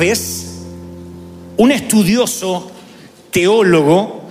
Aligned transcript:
Vez, 0.00 0.46
un 1.58 1.70
estudioso 1.70 2.72
teólogo 3.30 4.30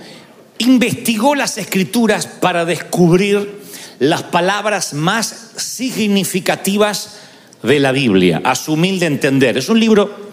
investigó 0.58 1.36
las 1.36 1.58
escrituras 1.58 2.26
para 2.26 2.64
descubrir 2.64 3.60
las 4.00 4.24
palabras 4.24 4.94
más 4.94 5.52
significativas 5.54 7.18
de 7.62 7.78
la 7.78 7.92
Biblia, 7.92 8.42
a 8.42 8.56
su 8.56 8.72
humilde 8.72 9.06
entender. 9.06 9.58
Es 9.58 9.68
un 9.68 9.78
libro 9.78 10.32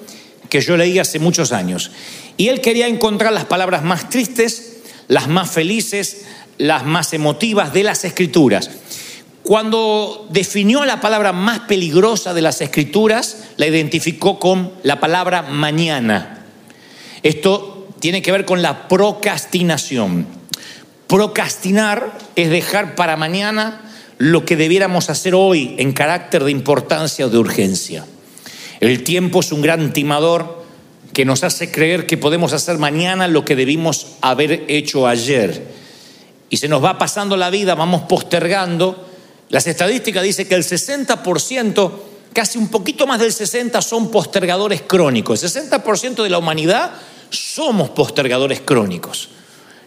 que 0.50 0.60
yo 0.60 0.76
leí 0.76 0.98
hace 0.98 1.20
muchos 1.20 1.52
años. 1.52 1.92
Y 2.36 2.48
él 2.48 2.60
quería 2.60 2.88
encontrar 2.88 3.32
las 3.32 3.46
palabras 3.46 3.84
más 3.84 4.10
tristes, 4.10 4.78
las 5.08 5.28
más 5.28 5.52
felices, 5.52 6.26
las 6.58 6.84
más 6.84 7.14
emotivas 7.14 7.74
de 7.74 7.84
las 7.84 8.04
escrituras. 8.06 8.72
Cuando 9.48 10.28
definió 10.30 10.84
la 10.84 11.00
palabra 11.00 11.32
más 11.32 11.60
peligrosa 11.60 12.34
de 12.34 12.42
las 12.42 12.60
escrituras, 12.60 13.46
la 13.56 13.66
identificó 13.66 14.40
con 14.40 14.74
la 14.84 15.00
palabra 15.00 15.42
mañana. 15.42 16.44
Esto 17.24 17.88
tiene 18.02 18.22
que 18.22 18.34
ver 18.34 18.44
con 18.44 18.62
la 18.62 18.90
procrastinación. 18.90 20.28
Procrastinar 21.08 22.18
es 22.36 22.50
dejar 22.50 22.96
para 22.96 23.16
mañana 23.16 23.90
lo 24.18 24.44
que 24.44 24.58
debiéramos 24.58 25.10
hacer 25.10 25.34
hoy 25.34 25.76
en 25.78 25.94
carácter 25.94 26.44
de 26.44 26.52
importancia 26.52 27.26
o 27.26 27.30
de 27.30 27.38
urgencia. 27.38 28.06
El 28.82 29.02
tiempo 29.06 29.40
es 29.40 29.54
un 29.54 29.62
gran 29.62 29.94
timador 29.94 30.66
que 31.14 31.24
nos 31.24 31.46
hace 31.46 31.72
creer 31.72 32.06
que 32.06 32.18
podemos 32.18 32.52
hacer 32.52 32.80
mañana 32.80 33.30
lo 33.30 33.46
que 33.46 33.56
debimos 33.56 34.08
haber 34.20 34.66
hecho 34.68 35.08
ayer. 35.08 35.72
Y 36.50 36.58
se 36.58 36.68
nos 36.68 36.84
va 36.84 36.98
pasando 36.98 37.38
la 37.38 37.50
vida, 37.50 37.76
vamos 37.76 38.02
postergando. 38.10 39.07
Las 39.50 39.68
estadísticas 39.68 40.24
dicen 40.24 40.48
que 40.48 40.56
el 40.56 40.64
60%, 40.64 41.92
casi 42.34 42.58
un 42.58 42.68
poquito 42.68 43.08
más 43.08 43.20
del 43.20 43.32
60% 43.32 43.82
son 43.82 44.12
postergadores 44.12 44.82
crónicos. 44.82 45.44
El 45.44 45.50
60% 45.50 46.24
de 46.24 46.30
la 46.30 46.38
humanidad 46.38 46.92
somos 47.30 47.90
postergadores 47.90 48.62
crónicos. 48.62 49.30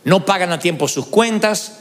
No 0.04 0.24
pagan 0.24 0.52
a 0.52 0.58
tiempo 0.58 0.88
sus 0.88 1.06
cuentas, 1.06 1.72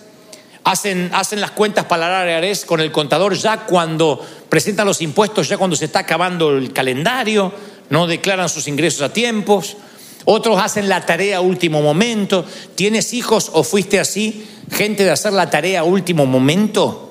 hacen, 0.64 1.10
las 1.40 1.52
cuentas 1.52 1.86
para 1.86 2.26
la 2.26 2.38
ARS 2.38 2.66
con 2.66 2.82
el 2.82 2.92
contador 2.92 3.36
ya 3.36 3.66
cuando 3.66 4.20
presentan 4.50 4.86
los 4.86 5.02
impuestos, 5.02 5.48
ya 5.48 5.58
cuando 5.58 5.76
se 5.76 5.86
está 5.86 6.00
acabando 6.00 6.58
el 6.58 6.74
calendario, 6.74 7.54
no 7.90 8.08
declaran 8.08 8.50
sus 8.50 8.68
ingresos 8.68 9.02
a 9.02 9.14
tiempos. 9.14 9.78
Otros 10.26 10.60
hacen 10.62 10.90
la 10.90 11.06
tarea 11.06 11.38
a 11.38 11.42
último 11.42 11.82
momento. 11.82 12.46
¿Tienes 12.76 13.14
hijos 13.14 13.50
o 13.54 13.64
fuiste 13.64 14.00
así? 14.00 14.46
Gente 14.70 15.04
de 15.04 15.12
hacer 15.12 15.34
la 15.34 15.50
tarea 15.50 15.80
a 15.80 15.84
último 15.84 16.26
momento, 16.26 17.09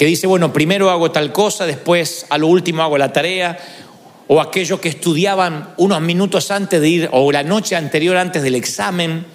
que 0.00 0.06
dice, 0.06 0.26
bueno, 0.26 0.50
primero 0.50 0.88
hago 0.88 1.10
tal 1.10 1.30
cosa, 1.30 1.66
después 1.66 2.24
a 2.30 2.38
lo 2.38 2.46
último 2.46 2.82
hago 2.82 2.96
la 2.96 3.12
tarea. 3.12 3.58
O 4.28 4.40
aquellos 4.40 4.80
que 4.80 4.88
estudiaban 4.88 5.74
unos 5.76 6.00
minutos 6.00 6.50
antes 6.50 6.80
de 6.80 6.88
ir, 6.88 7.08
o 7.12 7.30
la 7.30 7.42
noche 7.42 7.76
anterior 7.76 8.16
antes 8.16 8.42
del 8.42 8.54
examen. 8.54 9.26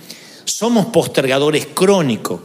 Somos 0.43 0.87
postergadores 0.87 1.67
crónicos. 1.71 2.41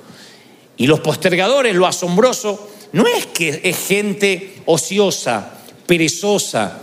Y 0.76 0.86
los 0.86 1.00
postergadores, 1.00 1.74
lo 1.74 1.86
asombroso, 1.86 2.68
no 2.92 3.06
es 3.06 3.24
que 3.24 3.62
es 3.64 3.86
gente 3.88 4.60
ociosa, 4.66 5.52
perezosa, 5.86 6.78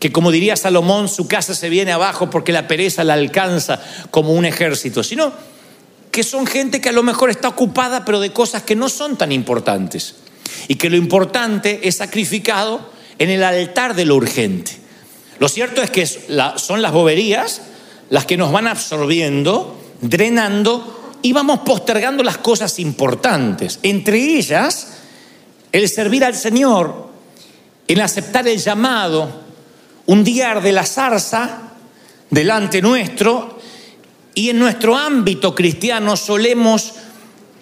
que 0.00 0.10
como 0.10 0.32
diría 0.32 0.56
Salomón, 0.56 1.08
su 1.08 1.28
casa 1.28 1.54
se 1.54 1.68
viene 1.68 1.92
abajo 1.92 2.30
porque 2.30 2.50
la 2.50 2.66
pereza 2.66 3.04
la 3.04 3.14
alcanza 3.14 3.80
como 4.10 4.32
un 4.32 4.44
ejército, 4.44 5.04
sino 5.04 5.32
que 6.10 6.24
son 6.24 6.48
gente 6.48 6.80
que 6.80 6.88
a 6.88 6.92
lo 6.92 7.04
mejor 7.04 7.30
está 7.30 7.46
ocupada 7.46 8.04
pero 8.04 8.18
de 8.18 8.32
cosas 8.32 8.64
que 8.64 8.74
no 8.74 8.88
son 8.88 9.16
tan 9.16 9.30
importantes 9.30 10.16
y 10.68 10.76
que 10.76 10.90
lo 10.90 10.96
importante 10.96 11.80
es 11.82 11.96
sacrificado 11.96 12.90
en 13.18 13.30
el 13.30 13.42
altar 13.42 13.94
de 13.94 14.04
lo 14.04 14.16
urgente. 14.16 14.72
Lo 15.38 15.48
cierto 15.48 15.82
es 15.82 15.90
que 15.90 16.06
son 16.06 16.82
las 16.82 16.92
boberías 16.92 17.62
las 18.10 18.26
que 18.26 18.36
nos 18.36 18.52
van 18.52 18.68
absorbiendo, 18.68 19.78
drenando 20.00 21.16
y 21.22 21.32
vamos 21.32 21.60
postergando 21.60 22.22
las 22.22 22.38
cosas 22.38 22.78
importantes. 22.78 23.78
Entre 23.82 24.18
ellas, 24.18 24.98
el 25.72 25.88
servir 25.88 26.24
al 26.24 26.34
Señor, 26.34 27.08
el 27.88 28.00
aceptar 28.00 28.46
el 28.46 28.58
llamado, 28.58 29.42
un 30.06 30.22
día 30.22 30.54
de 30.60 30.72
la 30.72 30.84
zarza 30.84 31.72
delante 32.30 32.82
nuestro 32.82 33.58
y 34.34 34.50
en 34.50 34.58
nuestro 34.58 34.96
ámbito 34.96 35.54
cristiano 35.54 36.16
solemos 36.16 36.92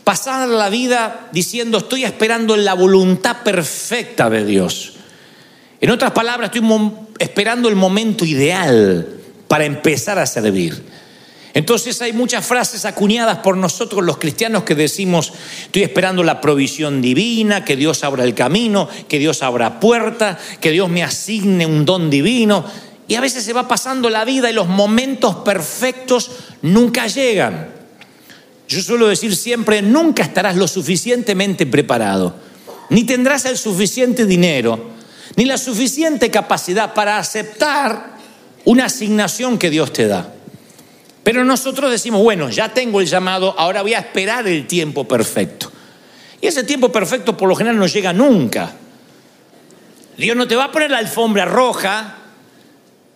pasar 0.04 0.48
la 0.48 0.68
vida 0.68 1.28
diciendo 1.32 1.78
estoy 1.78 2.04
esperando 2.04 2.56
la 2.56 2.74
voluntad 2.74 3.42
perfecta 3.42 4.28
de 4.30 4.44
Dios. 4.44 4.94
En 5.80 5.90
otras 5.90 6.12
palabras, 6.12 6.50
estoy 6.54 6.68
esperando 7.18 7.68
el 7.68 7.76
momento 7.76 8.24
ideal 8.24 9.06
para 9.48 9.64
empezar 9.64 10.18
a 10.18 10.26
servir. 10.26 10.82
Entonces 11.54 12.00
hay 12.00 12.12
muchas 12.12 12.46
frases 12.46 12.84
acuñadas 12.84 13.38
por 13.38 13.56
nosotros 13.56 14.02
los 14.02 14.16
cristianos 14.16 14.62
que 14.62 14.74
decimos, 14.74 15.32
estoy 15.64 15.82
esperando 15.82 16.22
la 16.22 16.41
provisión 16.41 17.02
divina, 17.02 17.64
que 17.64 17.76
Dios 17.76 18.04
abra 18.04 18.24
el 18.24 18.34
camino, 18.34 18.88
que 19.08 19.18
Dios 19.18 19.42
abra 19.42 19.78
puerta, 19.78 20.38
que 20.60 20.70
Dios 20.70 20.88
me 20.88 21.02
asigne 21.02 21.66
un 21.66 21.84
don 21.84 22.08
divino. 22.08 22.64
Y 23.06 23.16
a 23.16 23.20
veces 23.20 23.44
se 23.44 23.52
va 23.52 23.68
pasando 23.68 24.08
la 24.08 24.24
vida 24.24 24.50
y 24.50 24.54
los 24.54 24.68
momentos 24.68 25.36
perfectos 25.36 26.30
nunca 26.62 27.06
llegan. 27.06 27.81
Yo 28.72 28.81
suelo 28.81 29.09
decir 29.09 29.37
siempre, 29.37 29.83
nunca 29.83 30.22
estarás 30.22 30.56
lo 30.56 30.66
suficientemente 30.66 31.66
preparado, 31.66 32.34
ni 32.88 33.05
tendrás 33.05 33.44
el 33.44 33.59
suficiente 33.59 34.25
dinero, 34.25 34.93
ni 35.37 35.44
la 35.44 35.59
suficiente 35.59 36.31
capacidad 36.31 36.94
para 36.94 37.19
aceptar 37.19 38.16
una 38.65 38.87
asignación 38.87 39.59
que 39.59 39.69
Dios 39.69 39.93
te 39.93 40.06
da. 40.06 40.33
Pero 41.22 41.44
nosotros 41.44 41.91
decimos, 41.91 42.22
bueno, 42.22 42.49
ya 42.49 42.72
tengo 42.72 43.03
el 43.03 43.06
llamado, 43.06 43.55
ahora 43.59 43.83
voy 43.83 43.93
a 43.93 43.99
esperar 43.99 44.49
el 44.49 44.66
tiempo 44.66 45.06
perfecto. 45.06 45.71
Y 46.41 46.47
ese 46.47 46.65
tiempo 46.65 46.91
perfecto 46.91 47.37
por 47.37 47.50
lo 47.50 47.54
general 47.54 47.78
no 47.78 47.87
llega 47.87 48.15
nunca. 48.15 48.72
Dios 50.16 50.34
no 50.34 50.49
te 50.49 50.56
va 50.56 50.65
a 50.65 50.72
poner 50.72 50.91
la 50.91 50.99
alfombra 50.99 51.44
roja 51.44 52.16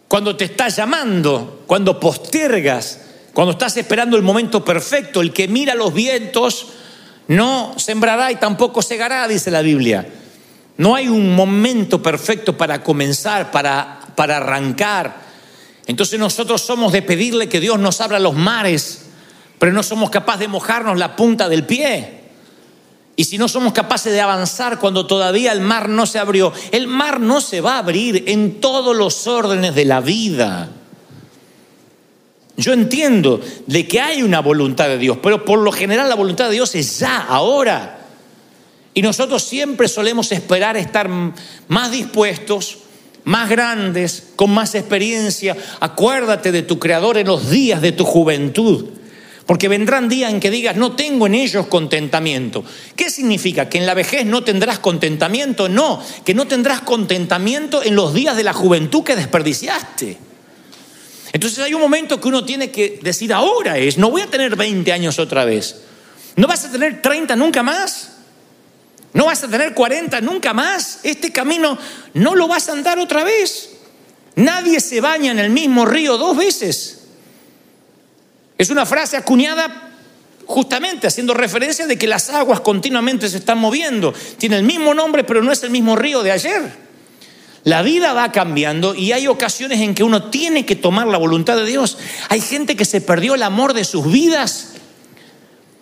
cuando 0.06 0.37
te 0.37 0.44
está 0.44 0.69
llamando, 0.69 1.62
cuando 1.67 1.99
postergas, 1.99 3.00
cuando 3.36 3.52
estás 3.52 3.76
esperando 3.76 4.16
el 4.16 4.22
momento 4.22 4.64
perfecto. 4.64 5.20
El 5.20 5.30
que 5.30 5.47
mira 5.47 5.74
los 5.74 5.92
vientos 5.92 6.69
no 7.28 7.74
sembrará 7.76 8.32
y 8.32 8.36
tampoco 8.36 8.80
segará, 8.80 9.28
dice 9.28 9.50
la 9.50 9.60
Biblia. 9.60 10.08
No 10.78 10.94
hay 10.94 11.08
un 11.08 11.36
momento 11.36 12.02
perfecto 12.02 12.56
para 12.56 12.82
comenzar, 12.82 13.50
para, 13.50 14.00
para 14.16 14.38
arrancar. 14.38 15.20
Entonces 15.86 16.19
nosotros 16.19 16.62
somos 16.62 16.92
de 16.92 17.02
pedirle 17.02 17.46
que 17.46 17.60
Dios 17.60 17.78
nos 17.78 18.00
abra 18.00 18.19
los 18.19 18.32
mares, 18.32 19.02
pero 19.58 19.70
no 19.70 19.82
somos 19.82 20.08
capaces 20.08 20.41
de 20.41 20.48
mojarnos 20.48 20.98
la 20.98 21.14
punta 21.14 21.50
del 21.50 21.66
pie. 21.66 22.20
Y 23.16 23.25
si 23.25 23.36
no 23.36 23.48
somos 23.48 23.75
capaces 23.75 24.14
de 24.14 24.20
avanzar 24.22 24.78
cuando 24.78 25.06
todavía 25.06 25.52
el 25.52 25.60
mar 25.60 25.91
no 25.91 26.06
se 26.06 26.19
abrió, 26.19 26.54
el 26.72 26.86
mar 26.86 27.20
no 27.20 27.42
se 27.42 27.60
va 27.60 27.75
a 27.75 27.80
abrir 27.80 28.25
en 28.28 28.62
todos 28.62 28.96
los 28.96 29.26
órdenes 29.26 29.75
de 29.75 29.84
la 29.84 30.00
vida. 30.00 30.70
Yo 32.56 32.72
entiendo 32.72 33.41
de 33.67 33.87
que 33.87 34.00
hay 34.00 34.23
una 34.23 34.41
voluntad 34.41 34.88
de 34.88 34.99
Dios, 34.99 35.19
pero 35.23 35.44
por 35.44 35.58
lo 35.58 35.73
general 35.73 36.08
la 36.08 36.14
voluntad 36.14 36.47
de 36.47 36.55
Dios 36.55 36.75
es 36.75 37.00
ya, 37.00 37.19
ahora. 37.19 37.99
Y 38.94 39.03
nosotros 39.03 39.43
siempre 39.43 39.88
solemos 39.88 40.32
esperar 40.32 40.76
estar 40.76 41.08
más 41.69 41.91
dispuestos, 41.91 42.79
más 43.25 43.50
grandes, 43.50 44.29
con 44.37 44.53
más 44.53 44.75
experiencia. 44.75 45.55
Acuérdate 45.81 46.50
de 46.50 46.62
tu 46.62 46.79
Creador 46.79 47.19
en 47.19 47.26
los 47.26 47.50
días 47.50 47.82
de 47.82 47.93
tu 47.93 48.05
juventud. 48.05 48.87
Porque 49.44 49.69
vendrán 49.69 50.09
días 50.09 50.32
en 50.32 50.41
que 50.41 50.50
digas, 50.50 50.76
no 50.76 50.97
tengo 50.97 51.26
en 51.26 51.35
ellos 51.35 51.67
contentamiento. 51.67 52.64
¿Qué 52.97 53.11
significa? 53.11 53.69
¿Que 53.69 53.79
en 53.79 53.87
la 53.87 53.94
vejez 53.94 54.25
no 54.25 54.43
tendrás 54.43 54.79
contentamiento? 54.79 55.69
No, 55.69 56.02
que 56.25 56.35
no 56.35 56.47
tendrás 56.47 56.81
contentamiento 56.81 57.82
en 57.82 57.94
los 57.94 58.14
días 58.14 58.37
de 58.37 58.44
la 58.44 58.55
juventud 58.55 59.05
que 59.05 59.14
desperdiciaste. 59.14 60.17
Entonces 61.37 61.59
hay 61.59 61.75
un 61.75 61.83
momento 61.83 62.19
que 62.19 62.29
uno 62.29 62.47
tiene 62.47 62.71
que 62.71 62.99
decir, 63.03 63.31
ahora 63.31 63.77
es, 63.77 63.99
no 63.99 64.11
voy 64.11 64.23
a 64.23 64.27
tener 64.27 64.56
20 64.56 64.91
años 64.91 65.19
otra 65.19 65.44
vez. 65.44 65.83
¿No 66.35 66.47
vas 66.47 66.65
a 66.65 66.73
tener 66.73 67.03
30 67.03 67.37
nunca 67.37 67.62
más? 67.62 68.12
No 69.12 69.27
vas 69.27 69.44
a 69.44 69.49
tener 69.49 69.75
40 69.75 70.23
nunca 70.23 70.55
más. 70.55 71.00
Este 71.03 71.33
camino 71.33 71.77
no 72.15 72.35
lo 72.35 72.49
vas 72.49 72.71
a 72.71 72.73
andar 72.73 72.99
otra 72.99 73.23
vez. 73.23 73.69
Nadie 74.37 74.81
se 74.81 75.03
baña 75.03 75.31
en 75.31 75.38
el 75.38 75.50
mismo 75.50 75.85
río 75.85 76.17
dos 76.17 76.38
veces. 76.38 77.03
Es 78.56 78.71
una 78.71 78.87
frase 78.87 79.19
acuñada 79.19 79.91
justamente 80.47 81.06
haciendo 81.06 81.35
referencia 81.35 81.87
de 81.87 81.99
que 81.99 82.06
las 82.06 82.31
aguas 82.31 82.61
continuamente 82.61 83.29
se 83.29 83.37
están 83.37 83.59
moviendo. 83.59 84.15
Tiene 84.38 84.56
el 84.56 84.65
mismo 84.65 84.94
nombre, 84.94 85.23
pero 85.23 85.43
no 85.43 85.53
es 85.53 85.62
el 85.65 85.71
mismo 85.71 85.97
río 85.97 86.23
de 86.23 86.33
ayer. 86.33 86.86
La 87.66 87.82
vida 87.82 88.12
va 88.12 88.30
cambiando 88.30 88.94
y 88.94 89.10
hay 89.10 89.26
ocasiones 89.26 89.80
en 89.80 89.96
que 89.96 90.04
uno 90.04 90.30
tiene 90.30 90.64
que 90.64 90.76
tomar 90.76 91.08
la 91.08 91.18
voluntad 91.18 91.56
de 91.56 91.66
Dios. 91.66 91.98
Hay 92.28 92.40
gente 92.40 92.76
que 92.76 92.84
se 92.84 93.00
perdió 93.00 93.34
el 93.34 93.42
amor 93.42 93.74
de 93.74 93.82
sus 93.82 94.08
vidas 94.08 94.74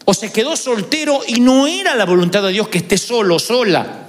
o 0.07 0.15
se 0.15 0.33
quedó 0.33 0.57
soltero 0.57 1.21
y 1.27 1.41
no 1.41 1.67
era 1.67 1.95
la 1.95 2.07
voluntad 2.07 2.43
de 2.43 2.53
Dios 2.53 2.69
que 2.69 2.79
esté 2.79 2.97
solo, 2.97 3.39
sola. 3.39 4.07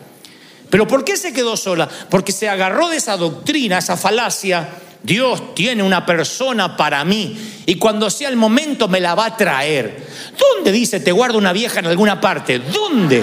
Pero 0.69 0.87
¿por 0.87 1.03
qué 1.03 1.17
se 1.17 1.33
quedó 1.33 1.57
sola? 1.57 1.89
Porque 2.09 2.31
se 2.31 2.47
agarró 2.47 2.87
de 2.87 2.95
esa 2.95 3.17
doctrina, 3.17 3.79
esa 3.79 3.97
falacia 3.97 4.69
Dios 5.03 5.53
tiene 5.53 5.83
una 5.83 6.05
persona 6.05 6.77
para 6.77 7.03
mí 7.03 7.37
y 7.65 7.75
cuando 7.75 8.09
sea 8.09 8.29
el 8.29 8.37
momento 8.37 8.87
me 8.87 9.01
la 9.01 9.15
va 9.15 9.25
a 9.25 9.35
traer. 9.35 10.07
¿Dónde 10.39 10.71
dice 10.71 11.01
te 11.01 11.11
guardo 11.11 11.37
una 11.37 11.51
vieja 11.51 11.81
en 11.81 11.87
alguna 11.87 12.21
parte? 12.21 12.59
¿Dónde? 12.59 13.21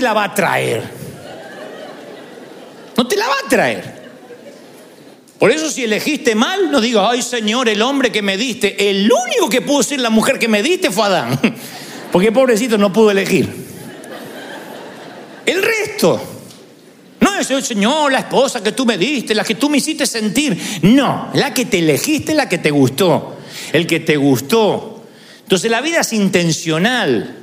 Te 0.00 0.04
la 0.04 0.14
va 0.14 0.24
a 0.24 0.34
traer? 0.34 0.82
No 2.96 3.06
te 3.06 3.16
la 3.16 3.28
va 3.28 3.34
a 3.44 3.48
traer. 3.48 4.00
Por 5.38 5.50
eso 5.50 5.70
si 5.70 5.84
elegiste 5.84 6.34
mal, 6.34 6.70
no 6.70 6.80
digas, 6.80 7.06
ay 7.10 7.20
Señor, 7.20 7.68
el 7.68 7.82
hombre 7.82 8.10
que 8.10 8.22
me 8.22 8.38
diste, 8.38 8.88
el 8.88 9.10
único 9.12 9.50
que 9.50 9.60
pudo 9.60 9.82
ser 9.82 10.00
la 10.00 10.08
mujer 10.08 10.38
que 10.38 10.48
me 10.48 10.62
diste 10.62 10.90
fue 10.90 11.04
Adán. 11.04 11.38
Porque 12.12 12.32
pobrecito 12.32 12.78
no 12.78 12.90
pudo 12.90 13.10
elegir. 13.10 13.48
El 15.44 15.62
resto. 15.62 16.20
No 17.20 17.38
es 17.38 17.50
el 17.50 17.62
Señor, 17.62 18.10
la 18.10 18.20
esposa 18.20 18.62
que 18.62 18.72
tú 18.72 18.86
me 18.86 18.96
diste, 18.96 19.34
la 19.34 19.44
que 19.44 19.54
tú 19.54 19.68
me 19.68 19.76
hiciste 19.78 20.06
sentir. 20.06 20.58
No, 20.82 21.30
la 21.34 21.52
que 21.52 21.66
te 21.66 21.78
elegiste, 21.78 22.32
la 22.32 22.48
que 22.48 22.56
te 22.56 22.70
gustó. 22.70 23.36
El 23.72 23.86
que 23.86 24.00
te 24.00 24.16
gustó. 24.16 25.04
Entonces 25.42 25.70
la 25.70 25.82
vida 25.82 26.00
es 26.00 26.12
intencional. 26.14 27.39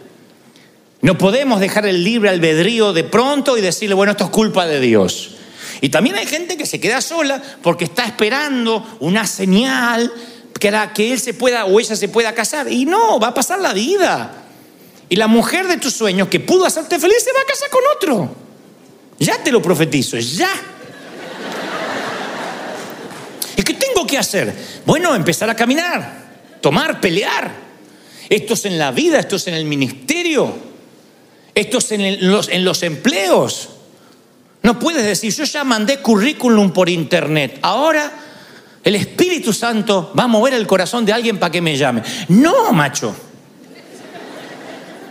No 1.07 1.17
podemos 1.17 1.61
dejar 1.61 1.85
el 1.85 2.03
libre 2.03 2.29
albedrío 2.29 2.91
de 2.91 3.05
pronto 3.05 3.57
y 3.57 3.61
decirle, 3.61 3.95
bueno, 3.95 4.11
esto 4.11 4.25
es 4.25 4.29
culpa 4.29 4.67
de 4.67 4.81
Dios. 4.81 5.37
Y 5.79 5.87
también 5.87 6.17
hay 6.17 6.25
gente 6.25 6.57
que 6.57 6.65
se 6.65 6.81
queda 6.81 6.99
sola 6.99 7.41
porque 7.63 7.85
está 7.85 8.03
esperando 8.03 8.85
una 8.99 9.25
señal 9.25 10.11
que, 10.59 10.69
que 10.93 11.13
él 11.13 11.17
se 11.21 11.33
pueda 11.33 11.63
o 11.63 11.79
ella 11.79 11.95
se 11.95 12.09
pueda 12.09 12.33
casar. 12.33 12.69
Y 12.69 12.83
no, 12.83 13.21
va 13.21 13.27
a 13.27 13.33
pasar 13.33 13.59
la 13.59 13.71
vida. 13.71 14.47
Y 15.07 15.15
la 15.15 15.27
mujer 15.27 15.69
de 15.69 15.77
tus 15.77 15.93
sueños 15.93 16.27
que 16.27 16.41
pudo 16.41 16.65
hacerte 16.65 16.99
feliz 16.99 17.23
se 17.23 17.31
va 17.31 17.39
a 17.39 17.45
casar 17.45 17.69
con 17.69 17.83
otro. 17.95 18.35
Ya 19.17 19.41
te 19.41 19.49
lo 19.49 19.61
profetizo, 19.61 20.17
ya. 20.17 20.51
¿Y 23.55 23.61
qué 23.61 23.75
tengo 23.75 24.05
que 24.05 24.17
hacer? 24.17 24.53
Bueno, 24.85 25.15
empezar 25.15 25.49
a 25.49 25.55
caminar, 25.55 26.57
tomar, 26.59 26.99
pelear. 26.99 27.49
Esto 28.27 28.55
es 28.55 28.65
en 28.65 28.77
la 28.77 28.91
vida, 28.91 29.19
esto 29.19 29.37
es 29.37 29.47
en 29.47 29.53
el 29.53 29.63
ministerio, 29.63 30.66
esto 31.57 31.79
es 31.79 31.91
en 31.91 32.63
los, 32.63 32.83
empleos. 32.83 33.69
No 34.61 34.77
puedes 34.77 35.03
decir, 35.03 35.33
yo 35.33 35.43
ya 35.43 35.63
mandé 35.63 35.97
currículum 35.97 36.71
por 36.71 36.87
internet, 36.87 37.57
ahora 37.63 38.11
el 38.83 38.95
Espíritu 38.95 39.51
Santo 39.51 40.13
va 40.17 40.25
a 40.25 40.27
mover 40.27 40.53
el 40.53 40.67
corazón 40.67 41.03
de 41.03 41.13
alguien 41.13 41.39
para 41.39 41.51
que 41.51 41.61
me 41.61 41.75
llame. 41.75 42.03
No, 42.29 42.71
macho. 42.73 43.15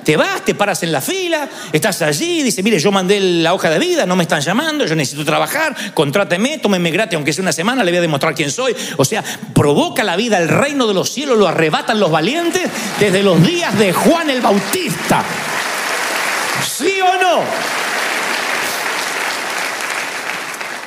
Te 0.04 0.16
vas, 0.16 0.44
te 0.44 0.54
paras 0.54 0.84
en 0.84 0.92
la 0.92 1.00
fila, 1.00 1.48
estás 1.72 2.00
allí, 2.02 2.44
dice, 2.44 2.62
mire, 2.62 2.78
yo 2.78 2.92
mandé 2.92 3.18
la 3.18 3.52
hoja 3.52 3.68
de 3.68 3.80
vida, 3.80 4.06
no 4.06 4.14
me 4.14 4.22
están 4.22 4.40
llamando, 4.40 4.86
yo 4.86 4.94
necesito 4.94 5.24
trabajar, 5.24 5.74
contráteme, 5.94 6.58
tómeme 6.58 6.92
gratis, 6.92 7.16
aunque 7.16 7.32
sea 7.32 7.42
una 7.42 7.52
semana, 7.52 7.82
le 7.82 7.90
voy 7.90 7.98
a 7.98 8.02
demostrar 8.02 8.36
quién 8.36 8.52
soy. 8.52 8.76
O 8.98 9.04
sea, 9.04 9.24
provoca 9.52 10.04
la 10.04 10.14
vida, 10.14 10.38
el 10.38 10.48
reino 10.48 10.86
de 10.86 10.94
los 10.94 11.10
cielos 11.10 11.36
lo 11.36 11.48
arrebatan 11.48 11.98
los 11.98 12.12
valientes 12.12 12.70
desde 13.00 13.24
los 13.24 13.44
días 13.44 13.76
de 13.76 13.92
Juan 13.92 14.30
el 14.30 14.40
Bautista. 14.40 15.24
¿Sí 16.76 17.00
o 17.00 17.22
no? 17.22 17.42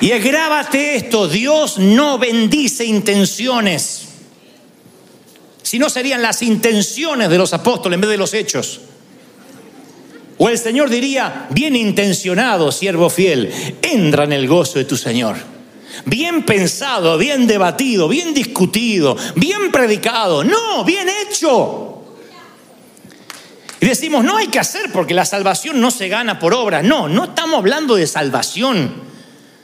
Y 0.02 0.10
grábate 0.20 0.96
esto, 0.96 1.28
Dios 1.28 1.78
no 1.78 2.18
bendice 2.18 2.86
intenciones, 2.86 4.08
si 5.62 5.78
no 5.78 5.90
serían 5.90 6.22
las 6.22 6.42
intenciones 6.42 7.30
de 7.30 7.38
los 7.38 7.54
apóstoles 7.54 7.96
en 7.96 8.02
vez 8.02 8.10
de 8.10 8.18
los 8.18 8.34
hechos. 8.34 8.82
O 10.38 10.48
el 10.48 10.58
Señor 10.58 10.90
diría, 10.90 11.48
bien 11.50 11.76
intencionado, 11.76 12.72
siervo 12.72 13.10
fiel, 13.10 13.52
entra 13.82 14.24
en 14.24 14.32
el 14.32 14.48
gozo 14.48 14.80
de 14.80 14.86
tu 14.86 14.96
Señor. 14.96 15.36
Bien 16.06 16.46
pensado, 16.46 17.18
bien 17.18 17.46
debatido, 17.46 18.08
bien 18.08 18.34
discutido, 18.34 19.18
bien 19.36 19.70
predicado. 19.70 20.46
No, 20.46 20.86
bien 20.86 21.08
hecho. 21.10 21.89
Y 23.80 23.86
decimos, 23.86 24.24
no 24.24 24.38
hay 24.38 24.48
que 24.48 24.60
hacer 24.60 24.92
porque 24.92 25.14
la 25.14 25.26
salvación 25.26 25.80
no 25.80 25.92
se 25.92 26.10
gana 26.10 26.40
por 26.40 26.54
obra. 26.54 26.82
No, 26.82 27.08
no 27.08 27.26
estamos 27.26 27.58
hablando 27.58 27.96
de 27.96 28.08
salvación. 28.08 28.94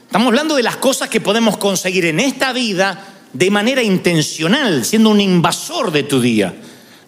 Estamos 0.06 0.28
hablando 0.28 0.56
de 0.56 0.64
las 0.64 0.78
cosas 0.78 1.10
que 1.10 1.22
podemos 1.22 1.58
conseguir 1.58 2.06
en 2.06 2.20
esta 2.20 2.54
vida 2.54 3.06
de 3.34 3.52
manera 3.52 3.84
intencional, 3.84 4.86
siendo 4.86 5.10
un 5.10 5.20
invasor 5.20 5.92
de 5.92 6.04
tu 6.04 6.22
día. 6.22 6.56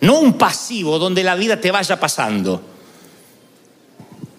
No 0.01 0.19
un 0.19 0.33
pasivo 0.33 1.00
donde 1.00 1.24
la 1.24 1.36
vida 1.36 1.62
te 1.62 1.71
vaya 1.71 2.00
pasando 2.00 2.62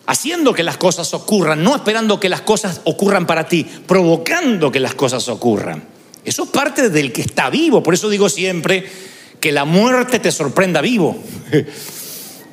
haciendo 0.09 0.55
que 0.55 0.62
las 0.62 0.79
cosas 0.79 1.12
ocurran, 1.12 1.62
no 1.62 1.76
esperando 1.76 2.19
que 2.19 2.31
las 2.31 2.41
cosas 2.41 2.81
ocurran 2.85 3.26
para 3.26 3.47
ti, 3.47 3.65
provocando 3.87 4.73
que 4.73 4.81
las 4.81 4.94
cosas 4.94 5.29
ocurran. 5.29 5.85
Eso 6.25 6.44
es 6.44 6.49
parte 6.49 6.88
del 6.88 7.12
que 7.12 7.20
está 7.20 7.50
vivo. 7.50 7.82
Por 7.82 7.93
eso 7.93 8.09
digo 8.09 8.31
siempre 8.31 8.87
que 9.38 9.53
la 9.53 9.67
muerte 9.67 10.19
te 10.19 10.32
sorprenda 10.32 10.81
vivo, 10.81 11.23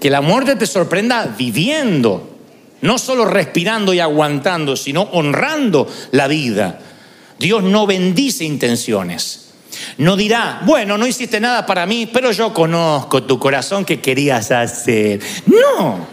que 0.05 0.11
la 0.11 0.21
muerte 0.21 0.55
te 0.55 0.67
sorprenda 0.67 1.33
viviendo, 1.35 2.37
no 2.81 2.99
solo 2.99 3.25
respirando 3.25 3.91
y 3.91 3.99
aguantando, 3.99 4.75
sino 4.75 5.01
honrando 5.01 5.91
la 6.11 6.27
vida. 6.27 6.77
Dios 7.39 7.63
no 7.63 7.87
bendice 7.87 8.43
intenciones. 8.43 9.47
No 9.97 10.15
dirá, 10.15 10.61
bueno, 10.63 10.95
no 10.99 11.07
hiciste 11.07 11.39
nada 11.39 11.65
para 11.65 11.87
mí, 11.87 12.05
pero 12.05 12.31
yo 12.31 12.53
conozco 12.53 13.23
tu 13.23 13.39
corazón 13.39 13.83
que 13.83 13.99
querías 13.99 14.51
hacer. 14.51 15.21
No, 15.47 16.05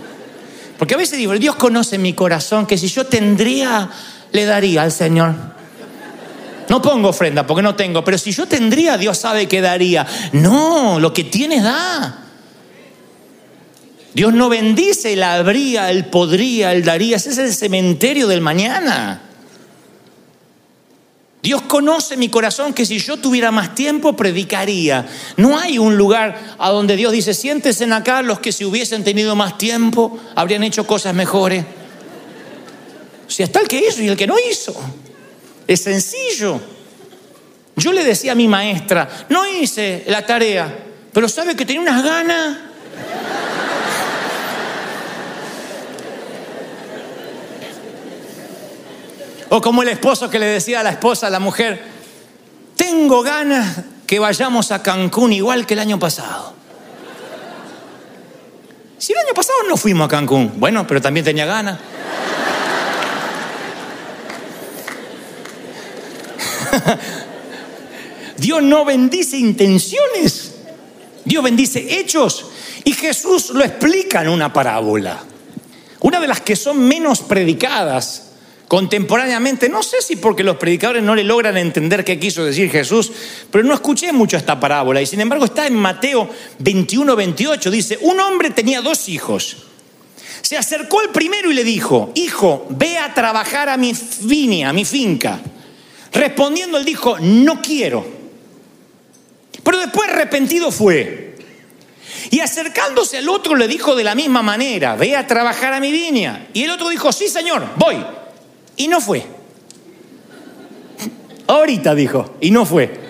porque 0.79 0.95
a 0.95 0.97
veces 0.97 1.19
digo, 1.19 1.35
Dios 1.35 1.57
conoce 1.57 1.99
mi 1.99 2.15
corazón, 2.15 2.65
que 2.65 2.79
si 2.79 2.89
yo 2.89 3.05
tendría, 3.05 3.91
le 4.31 4.47
daría 4.47 4.85
al 4.85 4.93
Señor. 4.93 5.35
No 6.71 6.81
pongo 6.81 7.11
ofrenda 7.11 7.47
porque 7.47 7.61
no 7.61 7.75
tengo, 7.75 8.03
pero 8.03 8.17
si 8.17 8.33
yo 8.33 8.47
tendría, 8.47 8.97
Dios 8.97 9.19
sabe 9.19 9.49
que 9.49 9.61
daría. 9.61 10.07
No, 10.33 10.99
lo 10.99 11.13
que 11.13 11.25
tienes 11.25 11.63
da. 11.63 12.21
Dios 14.15 14.33
no 14.35 14.49
bendice 14.49 15.15
el 15.15 15.23
habría, 15.23 15.91
el 15.91 16.07
podría, 16.07 16.73
el 16.73 16.85
daría. 16.85 17.17
Ese 17.17 17.31
es 17.31 17.39
el 17.39 17.55
cementerio 17.55 18.27
del 18.29 18.41
mañana. 18.41 19.23
Dios 21.43 21.63
conoce 21.63 22.17
mi 22.17 22.29
corazón 22.29 22.73
que 22.73 22.87
si 22.87 22.99
yo 22.99 23.17
tuviera 23.17 23.51
más 23.51 23.75
tiempo 23.75 24.15
predicaría. 24.15 25.07
No 25.37 25.59
hay 25.59 25.77
un 25.79 25.97
lugar 25.97 26.57
a 26.59 26.71
donde 26.71 26.95
Dios 26.95 27.13
dice, 27.13 27.35
siéntense 27.35 27.85
acá 27.93 28.23
los 28.23 28.39
que 28.39 28.53
si 28.53 28.65
hubiesen 28.65 29.03
tenido 29.03 29.35
más 29.35 29.59
tiempo 29.59 30.21
habrían 30.37 30.63
hecho 30.63 30.87
cosas 30.87 31.15
mejores. 31.15 31.65
Si 33.27 33.43
está 33.43 33.61
el 33.61 33.67
que 33.67 33.85
hizo 33.89 34.03
y 34.03 34.09
el 34.09 34.17
que 34.17 34.27
no 34.27 34.37
hizo. 34.51 34.75
Es 35.67 35.83
sencillo. 35.83 36.61
Yo 37.75 37.93
le 37.93 38.05
decía 38.05 38.33
a 38.33 38.37
mi 38.37 38.47
maestra, 38.47 39.27
no 39.31 39.49
hice 39.49 40.05
la 40.07 40.25
tarea, 40.25 40.85
pero 41.13 41.29
sabe 41.29 41.57
que 41.57 41.65
tenía 41.65 41.81
unas 41.81 42.05
ganas. 42.05 42.72
O 49.55 49.61
como 49.61 49.83
el 49.83 49.89
esposo 49.91 50.31
que 50.31 50.39
le 50.39 50.47
decía 50.47 50.81
a 50.81 50.83
la 50.83 50.89
esposa, 50.89 51.27
a 51.27 51.31
la 51.31 51.39
mujer, 51.39 51.85
tengo 52.75 53.23
ganas 53.23 53.81
que 54.07 54.19
vayamos 54.19 54.73
a 54.73 54.83
Cancún 54.83 55.31
igual 55.31 55.67
que 55.67 55.75
el 55.75 55.81
año 55.81 55.99
pasado. 55.99 56.55
Si 58.97 59.13
el 59.13 59.19
año 59.19 59.35
pasado 59.35 59.59
no 59.69 59.77
fuimos 59.77 60.07
a 60.07 60.09
Cancún, 60.09 60.55
bueno, 60.57 60.87
pero 60.87 61.03
también 61.03 61.27
tenía 61.27 61.45
ganas. 61.45 61.79
Dios 68.39 68.63
no 68.63 68.87
bendice 68.87 69.37
intenciones, 69.37 70.55
Dios 71.27 71.45
bendice 71.45 71.99
hechos. 71.99 72.47
Y 72.85 72.95
Jesús 72.95 73.51
lo 73.51 73.63
explica 73.63 74.23
en 74.23 74.31
una 74.31 74.51
parábola. 74.51 75.23
Una 76.01 76.21
de 76.21 76.27
las 76.27 76.41
que 76.41 76.57
son 76.57 76.89
menos 76.89 77.21
predicadas 77.21 78.32
contemporáneamente, 78.73 79.69
no 79.69 79.83
sé 79.83 80.01
si 80.01 80.17
porque 80.17 80.43
los 80.43 80.57
predicadores 80.57 81.03
no 81.03 81.15
le 81.15 81.25
logran 81.25 81.59
entender 81.59 82.07
qué 82.07 82.19
quiso 82.19 82.43
decir 82.43 82.71
Jesús, 82.71 83.13
pero 83.51 83.65
no 83.65 83.75
escuché 83.75 84.15
mucho 84.15 84.39
esta 84.39 84.59
parábola 84.59 85.03
y 85.03 85.05
sin 85.05 85.21
embargo 85.21 85.45
está 85.45 85.67
en 85.67 85.75
Mateo 85.75 86.31
21, 86.59 87.15
28, 87.15 87.71
dice, 87.71 87.99
un 88.01 88.19
hombre 88.19 88.49
tenía 88.49 88.81
dos 88.81 89.11
hijos. 89.11 89.59
Se 90.41 90.57
acercó 90.57 91.03
el 91.03 91.11
primero 91.11 91.51
y 91.51 91.55
le 91.55 91.65
dijo, 91.65 92.13
hijo, 92.15 92.67
ve 92.71 92.97
a 92.97 93.13
trabajar 93.13 93.69
a 93.69 93.77
mi 93.77 93.95
viña, 94.23 94.71
a 94.71 94.73
mi 94.73 94.87
finca. 94.87 95.39
Respondiendo 96.11 96.79
él 96.79 96.87
dijo, 96.87 97.19
no 97.21 97.61
quiero. 97.61 98.07
Pero 99.63 99.81
después 99.81 100.09
arrepentido 100.09 100.73
fue. 100.73 101.37
Y 102.31 102.41
acercándose 102.41 103.19
al 103.19 103.29
otro 103.29 103.55
le 103.55 103.69
dijo 103.69 103.95
de 103.95 104.05
la 104.05 104.15
misma 104.15 104.41
manera, 104.41 104.97
ve 104.97 105.15
a 105.15 105.27
trabajar 105.27 105.75
a 105.75 105.81
mi 105.81 105.93
viña. 105.93 106.47
Y 106.55 106.63
el 106.63 106.71
otro 106.71 106.89
dijo, 106.89 107.13
sí 107.13 107.29
señor, 107.29 107.69
voy. 107.77 108.03
Y 108.77 108.89
no 108.89 109.01
fue. 109.01 109.25
Ahorita 111.47 111.95
dijo, 111.95 112.37
y 112.41 112.51
no 112.51 112.65
fue. 112.65 113.01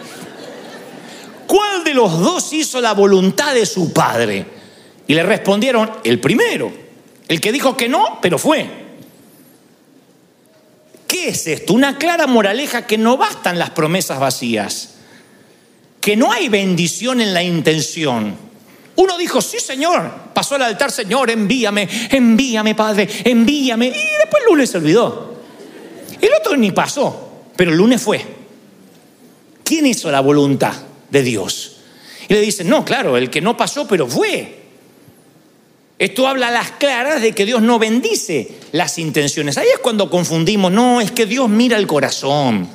¿Cuál 1.47 1.85
de 1.85 1.95
los 1.95 2.19
dos 2.19 2.53
hizo 2.53 2.81
la 2.81 2.93
voluntad 2.93 3.55
de 3.55 3.67
su 3.67 3.93
padre? 3.93 4.47
Y 5.07 5.15
le 5.15 5.23
respondieron, 5.23 5.91
el 6.03 6.19
primero, 6.19 6.73
el 7.29 7.41
que 7.41 7.53
dijo 7.53 7.77
que 7.77 7.89
no, 7.89 8.19
pero 8.21 8.39
fue. 8.39 8.69
¿Qué 11.07 11.29
es 11.29 11.47
esto? 11.47 11.75
Una 11.75 11.99
clara 11.99 12.27
moraleja 12.27 12.87
que 12.87 12.97
no 12.97 13.17
bastan 13.17 13.59
las 13.59 13.71
promesas 13.71 14.19
vacías, 14.19 14.95
que 16.01 16.17
no 16.17 16.33
hay 16.33 16.49
bendición 16.49 17.21
en 17.21 17.35
la 17.35 17.43
intención. 17.43 18.35
Uno 18.97 19.19
dijo, 19.19 19.41
sí 19.41 19.59
Señor, 19.61 20.11
pasó 20.35 20.55
al 20.55 20.63
altar, 20.63 20.91
Señor, 20.91 21.31
envíame, 21.31 21.89
envíame 22.11 22.75
Padre, 22.75 23.09
envíame, 23.25 23.89
y 23.89 24.19
después 24.19 24.43
lunes 24.49 24.71
se 24.71 24.79
olvidó. 24.79 25.32
El 26.23 26.31
otro 26.41 26.57
ni 26.57 26.71
pasó, 26.71 27.31
pero 27.57 27.73
el 27.73 27.77
lunes 27.77 28.01
fue. 28.01 28.25
¿Quién 29.65 29.87
hizo 29.87 30.11
la 30.11 30.21
voluntad 30.21 30.73
de 31.11 31.23
Dios? 31.23 31.79
Y 32.29 32.35
le 32.35 32.41
dicen, 32.41 32.69
no, 32.69 32.85
claro, 32.85 33.17
el 33.17 33.29
que 33.29 33.41
no 33.41 33.57
pasó, 33.57 33.87
pero 33.89 34.07
fue. 34.07 34.63
Esto 35.99 36.27
habla 36.27 36.49
a 36.49 36.51
las 36.53 36.71
claras 36.73 37.21
de 37.21 37.33
que 37.33 37.45
Dios 37.45 37.61
no 37.61 37.79
bendice 37.79 38.57
las 38.71 38.99
intenciones. 38.99 39.59
Ahí 39.59 39.67
es 39.73 39.81
cuando 39.81 40.09
confundimos, 40.09 40.71
no, 40.71 41.01
es 41.01 41.11
que 41.11 41.27
Dios 41.27 41.49
mira 41.49 41.77
el 41.77 41.87
corazón. 41.87 42.69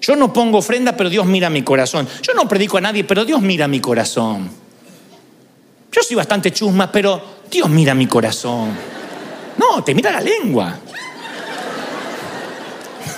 Yo 0.00 0.16
no 0.16 0.32
pongo 0.32 0.58
ofrenda, 0.58 0.96
pero 0.96 1.10
Dios 1.10 1.26
mira 1.26 1.50
mi 1.50 1.62
corazón. 1.62 2.08
Yo 2.22 2.34
no 2.34 2.48
predico 2.48 2.78
a 2.78 2.80
nadie, 2.80 3.04
pero 3.04 3.24
Dios 3.24 3.42
mira 3.42 3.68
mi 3.68 3.80
corazón. 3.80 4.48
Yo 5.92 6.02
soy 6.02 6.16
bastante 6.16 6.52
chusma, 6.52 6.90
pero 6.90 7.20
Dios 7.50 7.68
mira 7.68 7.94
mi 7.94 8.06
corazón. 8.06 8.70
No, 9.58 9.82
te 9.82 9.92
mira 9.94 10.12
la 10.12 10.20
lengua. 10.20 10.78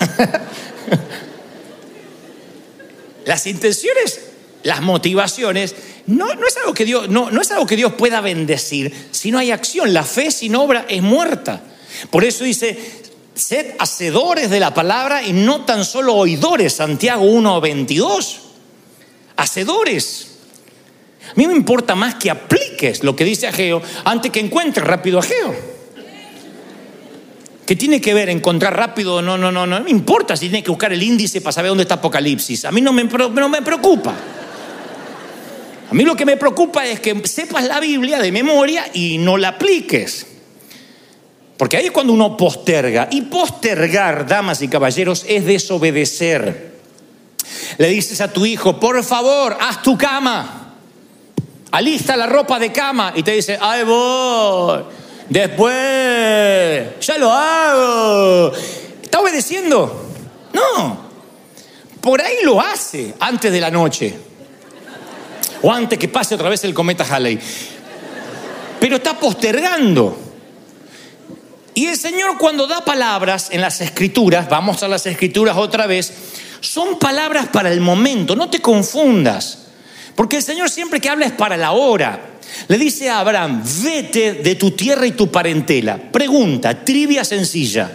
Las 3.24 3.46
intenciones, 3.46 4.20
las 4.62 4.80
motivaciones 4.80 5.74
no, 6.06 6.32
es 6.32 6.56
algo 6.56 6.74
que 6.74 6.84
Dios, 6.84 7.08
no, 7.08 7.30
no 7.30 7.40
es 7.40 7.50
algo 7.52 7.66
que 7.66 7.76
Dios 7.76 7.92
pueda 7.92 8.20
bendecir 8.20 8.92
si 9.10 9.30
no 9.30 9.38
hay 9.38 9.50
acción. 9.50 9.94
La 9.94 10.02
fe 10.02 10.30
sin 10.30 10.56
obra 10.56 10.86
es 10.88 11.02
muerta. 11.02 11.62
Por 12.10 12.24
eso 12.24 12.44
dice, 12.44 12.76
sed 13.34 13.74
hacedores 13.78 14.50
de 14.50 14.60
la 14.60 14.74
palabra 14.74 15.22
y 15.22 15.32
no 15.32 15.64
tan 15.64 15.84
solo 15.84 16.14
oidores, 16.14 16.72
Santiago 16.74 17.24
1.22. 17.24 18.38
Hacedores. 19.36 20.28
A 21.30 21.34
mí 21.36 21.46
me 21.46 21.54
importa 21.54 21.94
más 21.94 22.16
que 22.16 22.30
apliques 22.30 23.04
lo 23.04 23.14
que 23.14 23.24
dice 23.24 23.46
Ageo 23.46 23.80
antes 24.04 24.32
que 24.32 24.40
encuentres 24.40 24.84
rápido 24.84 25.20
Ageo. 25.20 25.71
¿Qué 27.72 27.76
tiene 27.76 28.02
que 28.02 28.12
ver 28.12 28.28
encontrar 28.28 28.76
rápido? 28.76 29.22
No, 29.22 29.38
no, 29.38 29.50
no, 29.50 29.64
no, 29.64 29.78
no 29.78 29.84
me 29.84 29.88
importa 29.88 30.36
si 30.36 30.50
tiene 30.50 30.62
que 30.62 30.70
buscar 30.70 30.92
el 30.92 31.02
índice 31.02 31.40
para 31.40 31.52
saber 31.52 31.70
dónde 31.70 31.84
está 31.84 31.94
Apocalipsis. 31.94 32.66
A 32.66 32.70
mí 32.70 32.82
no 32.82 32.92
me, 32.92 33.04
no 33.04 33.48
me 33.48 33.62
preocupa. 33.62 34.14
A 35.90 35.94
mí 35.94 36.04
lo 36.04 36.14
que 36.14 36.26
me 36.26 36.36
preocupa 36.36 36.84
es 36.84 37.00
que 37.00 37.26
sepas 37.26 37.64
la 37.64 37.80
Biblia 37.80 38.18
de 38.20 38.30
memoria 38.30 38.84
y 38.92 39.16
no 39.16 39.38
la 39.38 39.48
apliques. 39.48 40.26
Porque 41.56 41.78
ahí 41.78 41.86
es 41.86 41.92
cuando 41.92 42.12
uno 42.12 42.36
posterga. 42.36 43.08
Y 43.10 43.22
postergar, 43.22 44.26
damas 44.26 44.60
y 44.60 44.68
caballeros, 44.68 45.24
es 45.26 45.46
desobedecer. 45.46 46.72
Le 47.78 47.88
dices 47.88 48.20
a 48.20 48.30
tu 48.30 48.44
hijo, 48.44 48.78
por 48.78 49.02
favor, 49.02 49.56
haz 49.58 49.82
tu 49.82 49.96
cama. 49.96 50.74
Alista 51.70 52.18
la 52.18 52.26
ropa 52.26 52.58
de 52.58 52.70
cama. 52.70 53.14
Y 53.16 53.22
te 53.22 53.32
dice, 53.32 53.56
ay 53.58 53.84
voy. 53.84 55.01
Después, 55.32 57.00
ya 57.00 57.16
lo 57.16 57.32
hago. 57.32 58.52
¿Está 59.02 59.20
obedeciendo? 59.20 60.10
No. 60.52 61.10
Por 62.02 62.20
ahí 62.20 62.44
lo 62.44 62.60
hace 62.60 63.14
antes 63.18 63.50
de 63.50 63.58
la 63.58 63.70
noche 63.70 64.14
o 65.62 65.72
antes 65.72 65.98
que 65.98 66.08
pase 66.08 66.34
otra 66.34 66.50
vez 66.50 66.62
el 66.64 66.74
cometa 66.74 67.06
Halley. 67.08 67.40
Pero 68.78 68.96
está 68.96 69.18
postergando. 69.18 70.18
Y 71.72 71.86
el 71.86 71.96
Señor 71.96 72.36
cuando 72.36 72.66
da 72.66 72.84
palabras 72.84 73.48
en 73.52 73.62
las 73.62 73.80
escrituras, 73.80 74.50
vamos 74.50 74.82
a 74.82 74.88
las 74.88 75.06
escrituras 75.06 75.56
otra 75.56 75.86
vez, 75.86 76.12
son 76.60 76.98
palabras 76.98 77.48
para 77.48 77.72
el 77.72 77.80
momento, 77.80 78.36
no 78.36 78.50
te 78.50 78.60
confundas. 78.60 79.68
Porque 80.14 80.36
el 80.36 80.42
Señor 80.42 80.68
siempre 80.68 81.00
que 81.00 81.08
habla 81.08 81.24
es 81.24 81.32
para 81.32 81.56
la 81.56 81.72
hora. 81.72 82.31
Le 82.68 82.78
dice 82.78 83.10
a 83.10 83.20
Abraham, 83.20 83.62
vete 83.82 84.34
de 84.34 84.54
tu 84.54 84.72
tierra 84.72 85.06
y 85.06 85.12
tu 85.12 85.30
parentela. 85.30 85.96
Pregunta, 85.96 86.84
trivia 86.84 87.24
sencilla. 87.24 87.90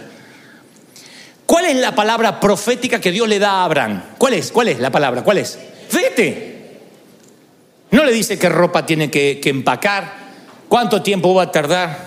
¿Cuál 1.46 1.66
es 1.66 1.76
la 1.76 1.94
palabra 1.94 2.40
profética 2.40 3.00
que 3.00 3.10
Dios 3.10 3.28
le 3.28 3.38
da 3.38 3.50
a 3.50 3.64
Abraham? 3.64 4.02
¿Cuál 4.18 4.34
es? 4.34 4.52
¿Cuál 4.52 4.68
es 4.68 4.80
la 4.80 4.90
palabra? 4.90 5.22
¿Cuál 5.22 5.38
es? 5.38 5.58
Vete. 5.92 6.58
No 7.90 8.04
le 8.04 8.12
dice 8.12 8.38
qué 8.38 8.48
ropa 8.48 8.84
tiene 8.84 9.10
que, 9.10 9.40
empacar, 9.44 10.14
cuánto 10.68 11.02
tiempo 11.02 11.32
va 11.34 11.44
a 11.44 11.50
tardar, 11.50 12.06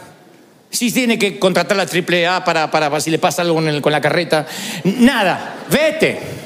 si 0.70 0.92
tiene 0.92 1.18
que 1.18 1.40
contratar 1.40 1.76
la 1.76 1.88
triple 1.88 2.28
A 2.28 2.44
para, 2.46 2.70
para, 2.70 3.00
si 3.02 3.10
le 3.10 3.18
pasa 3.18 3.42
algo 3.42 3.62
con 3.82 3.92
la 3.92 4.02
carreta. 4.02 4.46
Nada, 4.84 5.56
vete. 5.70 6.41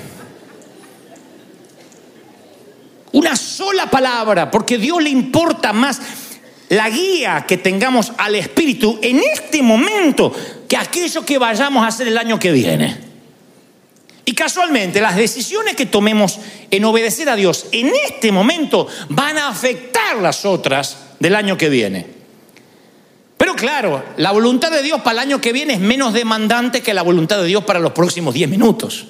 Una 3.15 3.37
sola 3.37 3.89
palabra, 3.89 4.51
porque 4.51 4.77
Dios 4.77 5.01
le 5.01 5.09
importa 5.09 5.71
más 5.71 6.01
la 6.67 6.89
guía 6.89 7.45
que 7.47 7.55
tengamos 7.55 8.11
al 8.17 8.35
Espíritu 8.35 8.99
en 9.01 9.21
este 9.33 9.61
momento 9.61 10.33
que 10.67 10.75
aquello 10.75 11.25
que 11.25 11.37
vayamos 11.37 11.85
a 11.85 11.87
hacer 11.87 12.09
el 12.09 12.17
año 12.17 12.37
que 12.37 12.51
viene. 12.51 12.97
Y 14.25 14.33
casualmente 14.33 14.99
las 14.99 15.15
decisiones 15.15 15.77
que 15.77 15.85
tomemos 15.85 16.39
en 16.69 16.83
obedecer 16.83 17.29
a 17.29 17.37
Dios 17.37 17.67
en 17.71 17.89
este 18.05 18.33
momento 18.33 18.85
van 19.07 19.37
a 19.37 19.47
afectar 19.47 20.17
las 20.17 20.43
otras 20.43 20.97
del 21.17 21.37
año 21.37 21.57
que 21.57 21.69
viene. 21.69 22.05
Pero 23.37 23.55
claro, 23.55 24.03
la 24.17 24.31
voluntad 24.31 24.71
de 24.71 24.83
Dios 24.83 24.99
para 24.99 25.21
el 25.21 25.29
año 25.29 25.39
que 25.39 25.53
viene 25.53 25.75
es 25.75 25.79
menos 25.79 26.11
demandante 26.11 26.81
que 26.81 26.93
la 26.93 27.01
voluntad 27.01 27.37
de 27.37 27.47
Dios 27.47 27.63
para 27.63 27.79
los 27.79 27.93
próximos 27.93 28.33
10 28.33 28.49
minutos. 28.49 29.07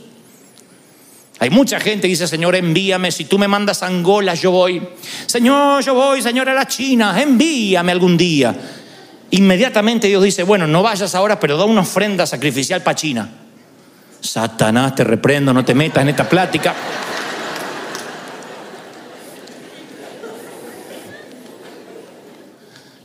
Hay 1.46 1.52
mucha 1.52 1.80
gente 1.80 2.02
que 2.02 2.08
dice, 2.08 2.28
Señor, 2.28 2.56
envíame, 2.56 3.12
si 3.12 3.26
tú 3.26 3.38
me 3.38 3.48
mandas 3.48 3.84
a 3.84 3.86
Angola, 3.86 4.34
yo 4.34 4.50
voy. 4.50 4.82
Señor, 5.28 5.84
yo 5.84 5.94
voy, 5.94 6.20
Señor, 6.24 6.50
a 6.50 6.56
la 6.56 6.68
China, 6.68 7.22
envíame 7.22 7.92
algún 7.92 8.18
día. 8.18 8.56
Inmediatamente 9.30 10.08
Dios 10.08 10.24
dice, 10.24 10.42
bueno, 10.42 10.66
no 10.66 10.82
vayas 10.82 11.14
ahora, 11.14 11.40
pero 11.40 11.56
da 11.56 11.66
una 11.66 11.82
ofrenda 11.82 12.26
sacrificial 12.26 12.82
para 12.82 12.96
China. 12.96 13.30
Satanás, 14.22 14.96
te 14.96 15.04
reprendo, 15.04 15.54
no 15.54 15.64
te 15.64 15.76
metas 15.76 16.02
en 16.02 16.10
esta 16.10 16.28
plática. 16.28 16.74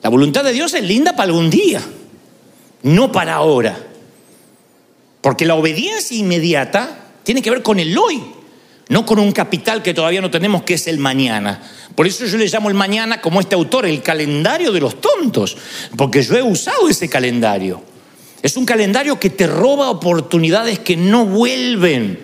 La 0.02 0.08
voluntad 0.08 0.44
de 0.44 0.52
Dios 0.54 0.72
es 0.72 0.82
linda 0.82 1.12
para 1.12 1.24
algún 1.24 1.50
día, 1.50 1.82
no 2.84 3.12
para 3.12 3.34
ahora. 3.34 3.76
Porque 5.20 5.44
la 5.44 5.56
obediencia 5.56 6.16
inmediata 6.16 7.09
tiene 7.30 7.42
que 7.42 7.50
ver 7.50 7.62
con 7.62 7.78
el 7.78 7.96
hoy, 7.96 8.20
no 8.88 9.06
con 9.06 9.20
un 9.20 9.30
capital 9.30 9.84
que 9.84 9.94
todavía 9.94 10.20
no 10.20 10.32
tenemos, 10.32 10.64
que 10.64 10.74
es 10.74 10.88
el 10.88 10.98
mañana. 10.98 11.62
Por 11.94 12.08
eso 12.08 12.26
yo 12.26 12.36
le 12.36 12.48
llamo 12.48 12.68
el 12.68 12.74
mañana, 12.74 13.20
como 13.20 13.38
este 13.38 13.54
autor, 13.54 13.86
el 13.86 14.02
calendario 14.02 14.72
de 14.72 14.80
los 14.80 15.00
tontos, 15.00 15.56
porque 15.96 16.24
yo 16.24 16.34
he 16.34 16.42
usado 16.42 16.88
ese 16.88 17.08
calendario. 17.08 17.84
Es 18.42 18.56
un 18.56 18.66
calendario 18.66 19.20
que 19.20 19.30
te 19.30 19.46
roba 19.46 19.90
oportunidades 19.90 20.80
que 20.80 20.96
no 20.96 21.24
vuelven, 21.24 22.18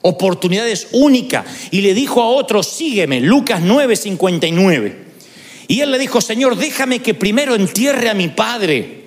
oportunidades 0.00 0.88
únicas. 0.92 1.44
Y 1.70 1.82
le 1.82 1.92
dijo 1.92 2.22
a 2.22 2.28
otro, 2.28 2.62
sígueme, 2.62 3.20
Lucas 3.20 3.60
9:59. 3.60 4.94
Y 5.68 5.80
él 5.82 5.90
le 5.90 5.98
dijo, 5.98 6.22
Señor, 6.22 6.56
déjame 6.56 7.00
que 7.00 7.12
primero 7.12 7.54
entierre 7.54 8.08
a 8.08 8.14
mi 8.14 8.28
padre. 8.28 9.04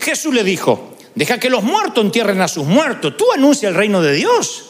Jesús 0.00 0.32
le 0.32 0.44
dijo, 0.44 0.95
deja 1.16 1.40
que 1.40 1.50
los 1.50 1.64
muertos 1.64 2.04
entierren 2.04 2.40
a 2.40 2.46
sus 2.46 2.64
muertos, 2.64 3.16
tú 3.16 3.24
anuncia 3.34 3.68
el 3.68 3.74
reino 3.74 4.00
de 4.00 4.14
Dios. 4.14 4.66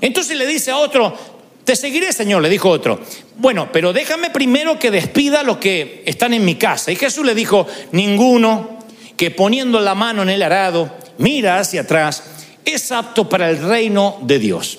Entonces 0.00 0.38
le 0.38 0.46
dice 0.46 0.70
a 0.70 0.78
otro, 0.78 1.14
te 1.64 1.76
seguiré, 1.76 2.12
Señor, 2.12 2.40
le 2.40 2.48
dijo 2.48 2.70
otro. 2.70 3.00
Bueno, 3.36 3.70
pero 3.72 3.92
déjame 3.92 4.30
primero 4.30 4.78
que 4.78 4.90
despida 4.90 5.40
a 5.40 5.42
los 5.42 5.58
que 5.58 6.04
están 6.06 6.32
en 6.32 6.44
mi 6.44 6.54
casa. 6.54 6.92
Y 6.92 6.96
Jesús 6.96 7.26
le 7.26 7.34
dijo, 7.34 7.66
ninguno 7.92 8.78
que 9.16 9.30
poniendo 9.30 9.80
la 9.80 9.94
mano 9.94 10.22
en 10.22 10.28
el 10.28 10.42
arado, 10.42 10.94
mira 11.18 11.58
hacia 11.58 11.80
atrás, 11.82 12.22
es 12.64 12.92
apto 12.92 13.28
para 13.28 13.50
el 13.50 13.58
reino 13.58 14.18
de 14.22 14.38
Dios. 14.38 14.78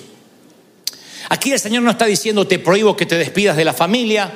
Aquí 1.28 1.52
el 1.52 1.60
Señor 1.60 1.82
no 1.82 1.90
está 1.90 2.06
diciendo 2.06 2.46
te 2.46 2.58
prohíbo 2.58 2.96
que 2.96 3.04
te 3.04 3.18
despidas 3.18 3.56
de 3.56 3.64
la 3.64 3.74
familia, 3.74 4.32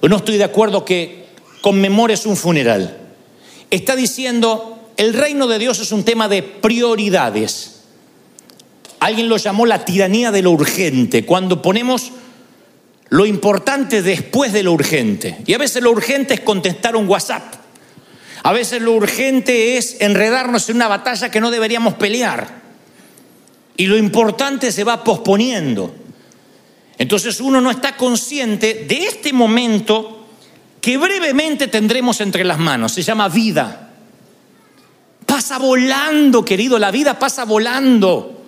o 0.00 0.08
no 0.08 0.16
estoy 0.16 0.38
de 0.38 0.44
acuerdo 0.44 0.84
que 0.84 1.26
conmemores 1.60 2.26
un 2.26 2.36
funeral. 2.36 2.98
Está 3.70 3.94
diciendo 3.94 4.71
el 4.96 5.14
reino 5.14 5.46
de 5.46 5.58
Dios 5.58 5.78
es 5.80 5.92
un 5.92 6.04
tema 6.04 6.28
de 6.28 6.42
prioridades. 6.42 7.80
Alguien 9.00 9.28
lo 9.28 9.36
llamó 9.36 9.66
la 9.66 9.84
tiranía 9.84 10.30
de 10.30 10.42
lo 10.42 10.52
urgente, 10.52 11.24
cuando 11.24 11.60
ponemos 11.60 12.12
lo 13.08 13.26
importante 13.26 14.00
después 14.00 14.52
de 14.52 14.62
lo 14.62 14.72
urgente. 14.72 15.38
Y 15.46 15.54
a 15.54 15.58
veces 15.58 15.82
lo 15.82 15.90
urgente 15.90 16.34
es 16.34 16.40
contestar 16.40 16.96
un 16.96 17.08
WhatsApp. 17.08 17.54
A 18.42 18.52
veces 18.52 18.80
lo 18.80 18.92
urgente 18.92 19.76
es 19.76 20.00
enredarnos 20.00 20.68
en 20.68 20.76
una 20.76 20.88
batalla 20.88 21.30
que 21.30 21.40
no 21.40 21.50
deberíamos 21.50 21.94
pelear. 21.94 22.62
Y 23.76 23.86
lo 23.86 23.96
importante 23.96 24.72
se 24.72 24.84
va 24.84 25.04
posponiendo. 25.04 25.94
Entonces 26.98 27.40
uno 27.40 27.60
no 27.60 27.70
está 27.70 27.96
consciente 27.96 28.86
de 28.88 29.04
este 29.04 29.32
momento 29.32 30.26
que 30.80 30.96
brevemente 30.96 31.68
tendremos 31.68 32.20
entre 32.20 32.44
las 32.44 32.58
manos. 32.58 32.92
Se 32.92 33.02
llama 33.02 33.28
vida. 33.28 33.91
Pasa 35.32 35.56
volando, 35.56 36.44
querido, 36.44 36.78
la 36.78 36.90
vida 36.90 37.18
pasa 37.18 37.46
volando. 37.46 38.42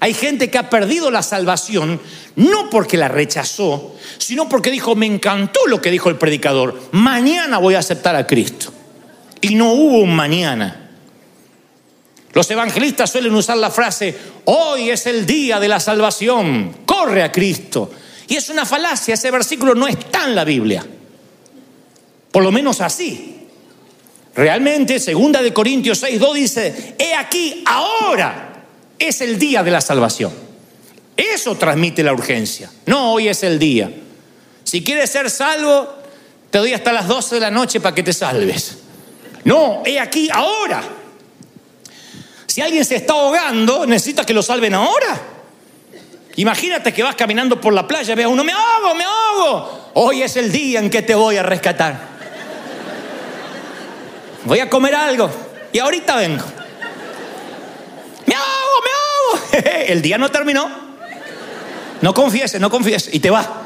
Hay 0.00 0.12
gente 0.12 0.50
que 0.50 0.58
ha 0.58 0.68
perdido 0.68 1.08
la 1.08 1.22
salvación 1.22 2.00
no 2.34 2.68
porque 2.68 2.96
la 2.96 3.06
rechazó, 3.06 3.94
sino 4.18 4.48
porque 4.48 4.72
dijo, 4.72 4.96
me 4.96 5.06
encantó 5.06 5.60
lo 5.68 5.80
que 5.80 5.92
dijo 5.92 6.10
el 6.10 6.16
predicador, 6.16 6.80
mañana 6.90 7.58
voy 7.58 7.76
a 7.76 7.78
aceptar 7.78 8.16
a 8.16 8.26
Cristo. 8.26 8.72
Y 9.40 9.54
no 9.54 9.72
hubo 9.72 9.98
un 9.98 10.16
mañana. 10.16 10.90
Los 12.32 12.50
evangelistas 12.50 13.12
suelen 13.12 13.32
usar 13.32 13.58
la 13.58 13.70
frase, 13.70 14.18
hoy 14.46 14.90
es 14.90 15.06
el 15.06 15.24
día 15.24 15.60
de 15.60 15.68
la 15.68 15.78
salvación, 15.78 16.78
corre 16.84 17.22
a 17.22 17.30
Cristo. 17.30 17.92
Y 18.26 18.34
es 18.34 18.48
una 18.48 18.66
falacia, 18.66 19.14
ese 19.14 19.30
versículo 19.30 19.76
no 19.76 19.86
está 19.86 20.24
en 20.24 20.34
la 20.34 20.42
Biblia. 20.42 20.84
Por 22.32 22.42
lo 22.42 22.50
menos 22.50 22.80
así. 22.80 23.33
Realmente, 24.34 24.98
segunda 24.98 25.42
de 25.42 25.52
Corintios 25.52 25.98
6, 25.98 26.18
2 26.18 26.34
dice, 26.34 26.94
he 26.98 27.14
aquí, 27.14 27.62
ahora 27.66 28.64
es 28.98 29.20
el 29.20 29.38
día 29.38 29.62
de 29.62 29.70
la 29.70 29.80
salvación. 29.80 30.32
Eso 31.16 31.54
transmite 31.54 32.02
la 32.02 32.12
urgencia. 32.12 32.70
No, 32.86 33.12
hoy 33.12 33.28
es 33.28 33.44
el 33.44 33.58
día. 33.58 33.92
Si 34.64 34.82
quieres 34.82 35.10
ser 35.10 35.30
salvo, 35.30 35.88
te 36.50 36.58
doy 36.58 36.72
hasta 36.72 36.92
las 36.92 37.06
12 37.06 37.36
de 37.36 37.40
la 37.42 37.50
noche 37.50 37.80
para 37.80 37.94
que 37.94 38.02
te 38.02 38.12
salves. 38.12 38.78
No, 39.44 39.82
he 39.84 40.00
aquí, 40.00 40.28
ahora. 40.32 40.82
Si 42.46 42.60
alguien 42.60 42.84
se 42.84 42.96
está 42.96 43.12
ahogando, 43.12 43.86
necesita 43.86 44.26
que 44.26 44.34
lo 44.34 44.42
salven 44.42 44.74
ahora. 44.74 45.20
Imagínate 46.36 46.92
que 46.92 47.04
vas 47.04 47.14
caminando 47.14 47.60
por 47.60 47.72
la 47.72 47.86
playa, 47.86 48.16
ve 48.16 48.24
a 48.24 48.28
uno, 48.28 48.42
me 48.42 48.52
ahogo, 48.52 48.94
me 48.96 49.04
ahogo. 49.04 49.90
Hoy 49.94 50.22
es 50.22 50.36
el 50.36 50.50
día 50.50 50.80
en 50.80 50.90
que 50.90 51.02
te 51.02 51.14
voy 51.14 51.36
a 51.36 51.44
rescatar 51.44 52.13
voy 54.44 54.60
a 54.60 54.70
comer 54.70 54.94
algo 54.94 55.30
y 55.72 55.78
ahorita 55.78 56.16
vengo. 56.16 56.44
Me 58.26 58.34
ahogo, 58.34 58.82
me 58.82 59.60
ahogo. 59.60 59.78
El 59.86 60.02
día 60.02 60.18
no 60.18 60.30
terminó. 60.30 60.68
No 62.00 62.14
confiese, 62.14 62.58
no 62.58 62.70
confiese. 62.70 63.10
Y 63.12 63.20
te 63.20 63.30
va. 63.30 63.62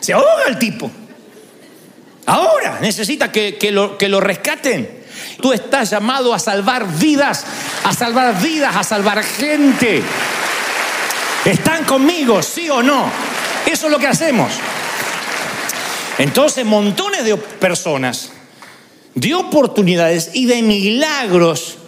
Se 0.00 0.12
ahoga 0.12 0.44
el 0.48 0.58
tipo. 0.58 0.90
Ahora 2.26 2.78
necesita 2.80 3.32
que, 3.32 3.56
que, 3.56 3.70
lo, 3.70 3.96
que 3.96 4.08
lo 4.08 4.20
rescaten. 4.20 5.04
Tú 5.40 5.52
estás 5.52 5.90
llamado 5.90 6.34
a 6.34 6.38
salvar 6.38 6.86
vidas, 6.98 7.44
a 7.84 7.92
salvar 7.92 8.40
vidas, 8.40 8.74
a 8.76 8.84
salvar 8.84 9.22
gente. 9.22 10.02
¿Están 11.44 11.84
conmigo, 11.84 12.42
sí 12.42 12.68
o 12.68 12.82
no? 12.82 13.10
Eso 13.64 13.86
es 13.86 13.92
lo 13.92 13.98
que 13.98 14.06
hacemos. 14.06 14.52
Entonces, 16.18 16.64
montones 16.64 17.24
de 17.24 17.36
personas 17.36 18.30
de 19.20 19.34
oportunidades 19.34 20.30
y 20.34 20.46
de 20.46 20.62
milagros 20.62 21.78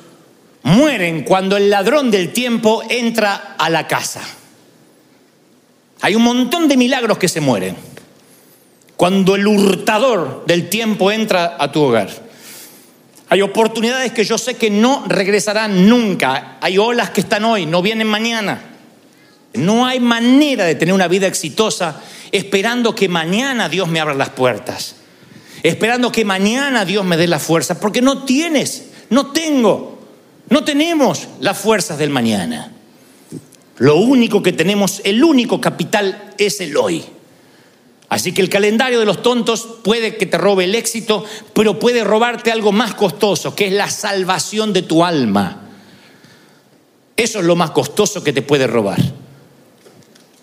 mueren 0.63 1.23
cuando 1.23 1.57
el 1.57 1.71
ladrón 1.71 2.11
del 2.11 2.33
tiempo 2.33 2.83
entra 2.89 3.55
a 3.57 3.71
la 3.71 3.87
casa. 3.87 4.21
Hay 6.01 6.15
un 6.15 6.23
montón 6.23 6.67
de 6.67 6.77
milagros 6.77 7.19
que 7.19 7.29
se 7.29 7.41
mueren 7.41 7.77
cuando 8.97 9.37
el 9.37 9.47
hurtador 9.47 10.45
del 10.47 10.69
tiempo 10.69 11.13
entra 11.13 11.57
a 11.59 11.71
tu 11.71 11.83
hogar. 11.83 12.11
Hay 13.29 13.43
oportunidades 13.43 14.13
que 14.13 14.25
yo 14.25 14.37
sé 14.37 14.55
que 14.55 14.71
no 14.71 15.05
regresarán 15.07 15.89
nunca. 15.89 16.59
Hay 16.61 16.79
olas 16.79 17.11
que 17.11 17.21
están 17.21 17.45
hoy, 17.45 17.65
no 17.65 17.81
vienen 17.81 18.09
mañana. 18.09 18.61
No 19.55 19.87
hay 19.87 20.01
manera 20.01 20.65
de 20.65 20.75
tener 20.75 20.95
una 20.95 21.07
vida 21.07 21.29
exitosa 21.29 22.01
esperando 22.33 22.95
que 22.95 23.09
mañana 23.09 23.69
Dios 23.69 23.89
me 23.89 24.01
abra 24.01 24.15
las 24.15 24.31
puertas 24.31 24.97
esperando 25.63 26.13
que 26.13 26.25
mañana 26.25 26.85
Dios 26.85 27.05
me 27.05 27.17
dé 27.17 27.27
la 27.27 27.39
fuerza, 27.39 27.81
porque 27.81 28.03
no 28.03 28.25
tienes, 28.25 28.91
no 29.11 29.33
tengo, 29.33 29.99
no 30.49 30.65
tenemos 30.65 31.29
las 31.41 31.59
fuerzas 31.59 31.99
del 31.99 32.11
mañana. 32.11 32.73
Lo 33.79 33.97
único 33.97 34.43
que 34.43 34.53
tenemos, 34.53 35.01
el 35.05 35.25
único 35.25 35.61
capital 35.61 36.35
es 36.39 36.61
el 36.61 36.77
hoy. 36.77 37.05
Así 38.11 38.33
que 38.33 38.43
el 38.43 38.49
calendario 38.49 38.99
de 38.99 39.07
los 39.07 39.23
tontos 39.23 39.67
puede 39.85 40.17
que 40.17 40.27
te 40.27 40.37
robe 40.37 40.65
el 40.65 40.75
éxito, 40.75 41.25
pero 41.55 41.79
puede 41.79 42.03
robarte 42.03 42.51
algo 42.51 42.73
más 42.73 42.95
costoso, 42.95 43.55
que 43.55 43.69
es 43.69 43.73
la 43.73 43.89
salvación 43.89 44.73
de 44.73 44.83
tu 44.83 45.05
alma. 45.05 45.69
Eso 47.17 47.39
es 47.39 47.45
lo 47.45 47.55
más 47.55 47.71
costoso 47.71 48.25
que 48.25 48.33
te 48.33 48.43
puede 48.43 48.67
robar. 48.67 48.99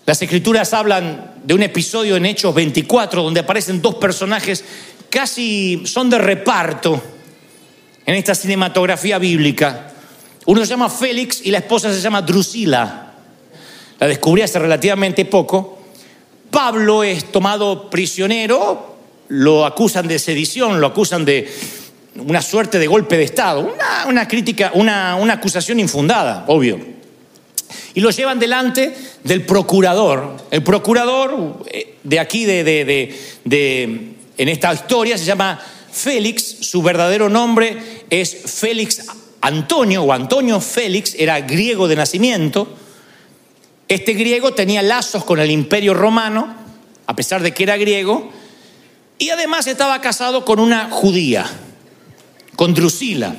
Las 0.06 0.22
escrituras 0.22 0.72
hablan 0.72 1.34
de 1.44 1.52
un 1.52 1.62
episodio 1.62 2.16
en 2.16 2.24
Hechos 2.24 2.54
24 2.54 3.22
donde 3.22 3.40
aparecen 3.40 3.82
dos 3.82 3.96
personajes 3.96 4.64
casi 5.10 5.82
son 5.84 6.10
de 6.10 6.18
reparto 6.18 7.02
en 8.06 8.14
esta 8.14 8.34
cinematografía 8.34 9.18
bíblica. 9.18 9.92
Uno 10.46 10.62
se 10.62 10.66
llama 10.66 10.88
Félix 10.88 11.42
y 11.44 11.50
la 11.50 11.58
esposa 11.58 11.92
se 11.92 12.00
llama 12.00 12.22
Drusila. 12.22 13.12
La 13.98 14.06
descubrí 14.06 14.42
hace 14.42 14.58
relativamente 14.58 15.24
poco. 15.24 15.78
Pablo 16.50 17.02
es 17.02 17.30
tomado 17.30 17.90
prisionero, 17.90 18.96
lo 19.28 19.66
acusan 19.66 20.08
de 20.08 20.18
sedición, 20.18 20.80
lo 20.80 20.86
acusan 20.86 21.24
de 21.24 21.52
una 22.16 22.40
suerte 22.40 22.78
de 22.78 22.86
golpe 22.86 23.18
de 23.18 23.24
Estado, 23.24 23.74
una, 24.06 24.26
crítica, 24.26 24.70
una, 24.74 25.14
acusación 25.30 25.78
infundada, 25.78 26.44
obvio. 26.46 26.80
Y 27.92 28.00
lo 28.00 28.10
llevan 28.10 28.38
delante 28.38 28.94
del 29.24 29.44
procurador. 29.44 30.36
El 30.50 30.62
procurador 30.62 31.62
eh, 31.66 31.96
de 32.02 32.18
aquí, 32.18 32.46
de, 32.46 32.64
de 33.44 34.14
en 34.38 34.48
esta 34.48 34.72
historia 34.72 35.18
se 35.18 35.24
llama 35.24 35.60
Félix, 35.90 36.44
su 36.60 36.80
verdadero 36.80 37.28
nombre 37.28 38.04
es 38.08 38.36
Félix 38.46 39.02
Antonio 39.40 40.04
o 40.04 40.12
Antonio 40.12 40.60
Félix, 40.60 41.14
era 41.18 41.40
griego 41.40 41.88
de 41.88 41.96
nacimiento. 41.96 42.68
Este 43.88 44.14
griego 44.14 44.54
tenía 44.54 44.82
lazos 44.82 45.24
con 45.24 45.40
el 45.40 45.50
imperio 45.50 45.92
romano, 45.92 46.54
a 47.06 47.16
pesar 47.16 47.42
de 47.42 47.52
que 47.52 47.64
era 47.64 47.76
griego, 47.76 48.30
y 49.18 49.30
además 49.30 49.66
estaba 49.66 50.00
casado 50.00 50.44
con 50.44 50.60
una 50.60 50.90
judía, 50.90 51.44
con 52.54 52.74
Drusila. 52.74 53.34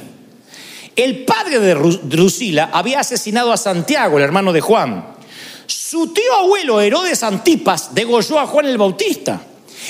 El 0.96 1.24
padre 1.24 1.60
de 1.60 1.76
Drusila 1.76 2.72
había 2.74 3.00
asesinado 3.00 3.54
a 3.54 3.58
Santiago, 3.58 4.18
el 4.18 4.24
hermano 4.24 4.52
de 4.52 4.60
Juan. 4.60 5.16
Su 5.66 6.12
tío 6.12 6.34
abuelo 6.36 6.82
Herodes 6.82 7.24
Antipas 7.24 7.94
degolló 7.96 8.40
a 8.40 8.48
Juan 8.48 8.66
el 8.66 8.78
Bautista. 8.78 9.42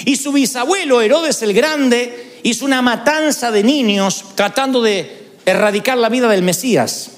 Y 0.06 0.15
su 0.15 0.32
bisabuelo 0.32 1.02
Herodes 1.02 1.41
el 1.41 1.54
Grande 1.54 2.39
hizo 2.43 2.65
una 2.65 2.82
matanza 2.82 3.52
de 3.52 3.63
niños 3.63 4.23
tratando 4.36 4.82
de 4.82 5.30
erradicar 5.45 5.97
la 5.97 6.10
vida 6.10 6.28
del 6.28 6.43
Mesías. 6.43 7.12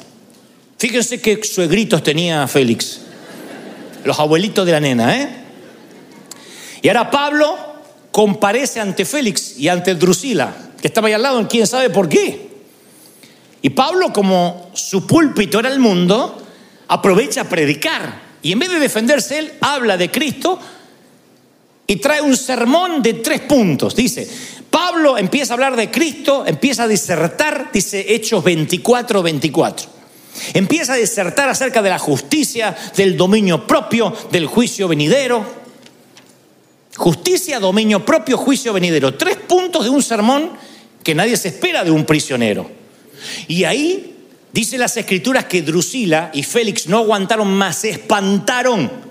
Fíjense 0.77 1.21
qué 1.21 1.43
suegritos 1.43 2.03
tenía 2.03 2.47
Félix. 2.47 3.01
Los 4.03 4.19
abuelitos 4.19 4.65
de 4.65 4.71
la 4.71 4.79
nena, 4.79 5.21
¿eh? 5.21 5.29
Y 6.81 6.87
ahora 6.87 7.11
Pablo 7.11 7.55
comparece 8.11 8.79
ante 8.79 9.05
Félix 9.05 9.57
y 9.57 9.67
ante 9.67 9.93
Drusila, 9.95 10.53
que 10.81 10.87
estaba 10.87 11.07
ahí 11.07 11.13
al 11.13 11.21
lado, 11.21 11.47
quién 11.47 11.67
sabe 11.67 11.89
por 11.91 12.09
qué. 12.09 12.49
Y 13.61 13.69
Pablo, 13.69 14.11
como 14.11 14.71
su 14.73 15.05
púlpito 15.05 15.59
era 15.59 15.69
el 15.69 15.79
mundo, 15.79 16.41
aprovecha 16.87 17.41
a 17.41 17.49
predicar. 17.49 18.31
Y 18.41 18.51
en 18.51 18.59
vez 18.59 18.71
de 18.71 18.79
defenderse 18.79 19.37
él, 19.37 19.53
habla 19.61 19.97
de 19.97 20.09
Cristo 20.09 20.59
y 21.91 21.97
trae 21.97 22.21
un 22.21 22.37
sermón 22.37 23.01
de 23.01 23.15
tres 23.15 23.41
puntos. 23.41 23.93
Dice, 23.93 24.25
Pablo 24.69 25.17
empieza 25.17 25.51
a 25.51 25.55
hablar 25.55 25.75
de 25.75 25.91
Cristo, 25.91 26.45
empieza 26.47 26.83
a 26.83 26.87
disertar, 26.87 27.69
dice 27.73 28.15
Hechos 28.15 28.41
24, 28.41 29.21
24. 29.21 29.89
Empieza 30.53 30.93
a 30.93 30.95
disertar 30.95 31.49
acerca 31.49 31.81
de 31.81 31.89
la 31.89 31.99
justicia, 31.99 32.73
del 32.95 33.17
dominio 33.17 33.67
propio, 33.67 34.15
del 34.31 34.45
juicio 34.45 34.87
venidero. 34.87 35.45
Justicia, 36.95 37.59
dominio 37.59 38.05
propio, 38.05 38.37
juicio 38.37 38.71
venidero. 38.71 39.15
Tres 39.15 39.35
puntos 39.35 39.83
de 39.83 39.89
un 39.89 40.01
sermón 40.01 40.51
que 41.03 41.13
nadie 41.13 41.35
se 41.35 41.49
espera 41.49 41.83
de 41.83 41.91
un 41.91 42.05
prisionero. 42.05 42.71
Y 43.49 43.65
ahí 43.65 44.15
dice 44.53 44.77
las 44.77 44.95
escrituras 44.95 45.43
que 45.43 45.61
Drusila 45.61 46.31
y 46.33 46.43
Félix 46.43 46.87
no 46.87 46.99
aguantaron 46.99 47.53
más, 47.53 47.79
se 47.79 47.89
espantaron 47.89 49.10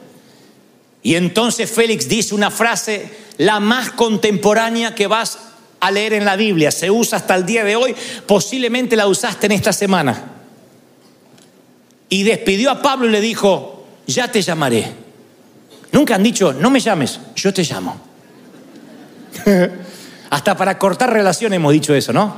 y 1.02 1.14
entonces 1.14 1.70
Félix 1.70 2.08
dice 2.08 2.34
una 2.34 2.50
frase, 2.50 3.10
la 3.38 3.58
más 3.60 3.90
contemporánea 3.90 4.94
que 4.94 5.06
vas 5.06 5.38
a 5.80 5.90
leer 5.90 6.12
en 6.12 6.24
la 6.24 6.36
Biblia, 6.36 6.70
se 6.70 6.90
usa 6.90 7.18
hasta 7.18 7.34
el 7.34 7.46
día 7.46 7.64
de 7.64 7.76
hoy, 7.76 7.94
posiblemente 8.26 8.96
la 8.96 9.06
usaste 9.06 9.46
en 9.46 9.52
esta 9.52 9.72
semana. 9.72 10.24
Y 12.10 12.22
despidió 12.24 12.70
a 12.70 12.82
Pablo 12.82 13.06
y 13.06 13.10
le 13.10 13.20
dijo, 13.20 13.86
ya 14.06 14.30
te 14.30 14.42
llamaré. 14.42 14.92
Nunca 15.92 16.16
han 16.16 16.22
dicho, 16.22 16.52
no 16.52 16.70
me 16.70 16.80
llames, 16.80 17.18
yo 17.34 17.54
te 17.54 17.62
llamo. 17.62 17.98
hasta 20.30 20.56
para 20.56 20.78
cortar 20.78 21.12
relaciones 21.12 21.56
hemos 21.56 21.72
dicho 21.72 21.94
eso, 21.94 22.12
¿no? 22.12 22.36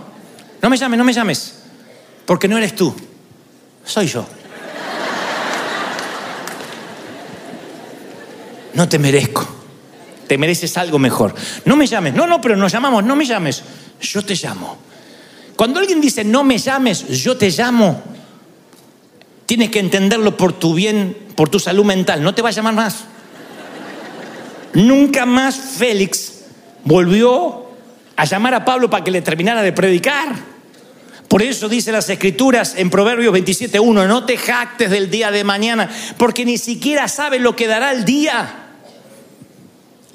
No 0.61 0.71
me 0.71 0.77
llames, 0.77 0.99
no 0.99 1.05
me 1.05 1.13
llames, 1.13 1.55
porque 2.25 2.47
no 2.47 2.59
eres 2.59 2.77
tú, 2.77 2.95
soy 3.85 4.07
yo. 4.07 4.25
No 8.75 8.89
te 8.89 8.99
merezco. 8.99 9.47
Te 10.27 10.39
mereces 10.39 10.77
algo 10.77 10.99
mejor. 10.99 11.35
No 11.65 11.77
me 11.77 11.87
llames. 11.87 12.15
No, 12.15 12.27
no, 12.27 12.41
pero 12.41 12.57
nos 12.57 12.73
llamamos. 12.73 13.05
No 13.05 13.17
me 13.17 13.25
llames. 13.25 13.63
Yo 14.01 14.23
te 14.23 14.35
llamo. 14.35 14.79
Cuando 15.57 15.81
alguien 15.81 16.01
dice 16.01 16.25
no 16.25 16.45
me 16.45 16.59
llames, 16.59 17.07
yo 17.23 17.37
te 17.37 17.51
llamo, 17.51 18.03
tienes 19.47 19.71
que 19.71 19.79
entenderlo 19.79 20.37
por 20.37 20.55
tu 20.55 20.75
bien, 20.75 21.17
por 21.37 21.49
tu 21.49 21.61
salud 21.61 21.85
mental. 21.85 22.23
No 22.23 22.35
te 22.35 22.43
va 22.43 22.49
a 22.49 22.53
llamar 22.53 22.75
más. 22.75 23.05
Nunca 24.75 25.27
más 25.27 25.55
Félix 25.55 26.41
volvió 26.85 27.67
a 28.17 28.25
llamar 28.25 28.55
a 28.55 28.65
Pablo 28.65 28.89
para 28.89 29.05
que 29.05 29.11
le 29.11 29.23
terminara 29.23 29.63
de 29.63 29.73
predicar. 29.73 30.35
Por 31.29 31.43
eso 31.43 31.69
dice 31.69 31.93
las 31.93 32.09
escrituras 32.11 32.75
en 32.77 32.91
Proverbios 32.91 33.35
27.1, 33.35 34.07
no 34.07 34.25
te 34.25 34.37
jactes 34.37 34.91
del 34.91 35.11
día 35.11 35.31
de 35.31 35.45
mañana, 35.45 35.89
porque 36.19 36.45
ni 36.45 36.59
siquiera 36.59 37.09
sabes 37.09 37.41
lo 37.41 37.57
que 37.57 37.67
dará 37.67 37.93
el 37.93 38.05
día. 38.05 38.62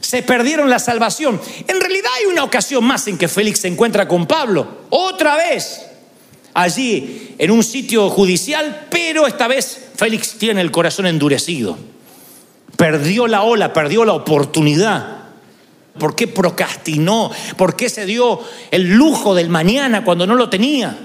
Se 0.07 0.23
perdieron 0.23 0.69
la 0.69 0.79
salvación. 0.79 1.37
En 1.67 1.81
realidad 1.81 2.09
hay 2.17 2.27
una 2.27 2.45
ocasión 2.45 2.81
más 2.85 3.05
en 3.09 3.17
que 3.17 3.27
Félix 3.27 3.59
se 3.59 3.67
encuentra 3.67 4.07
con 4.07 4.25
Pablo. 4.25 4.85
Otra 4.89 5.35
vez 5.35 5.81
allí 6.53 7.35
en 7.37 7.51
un 7.51 7.61
sitio 7.61 8.09
judicial, 8.09 8.87
pero 8.89 9.27
esta 9.27 9.49
vez 9.49 9.89
Félix 9.97 10.37
tiene 10.37 10.61
el 10.61 10.71
corazón 10.71 11.07
endurecido. 11.07 11.77
Perdió 12.77 13.27
la 13.27 13.41
ola, 13.41 13.73
perdió 13.73 14.05
la 14.05 14.13
oportunidad. 14.13 15.25
¿Por 15.99 16.15
qué 16.15 16.27
procrastinó? 16.29 17.29
¿Por 17.57 17.75
qué 17.75 17.89
se 17.89 18.05
dio 18.05 18.39
el 18.71 18.87
lujo 18.93 19.35
del 19.35 19.49
mañana 19.49 20.05
cuando 20.05 20.25
no 20.25 20.35
lo 20.35 20.49
tenía? 20.49 20.97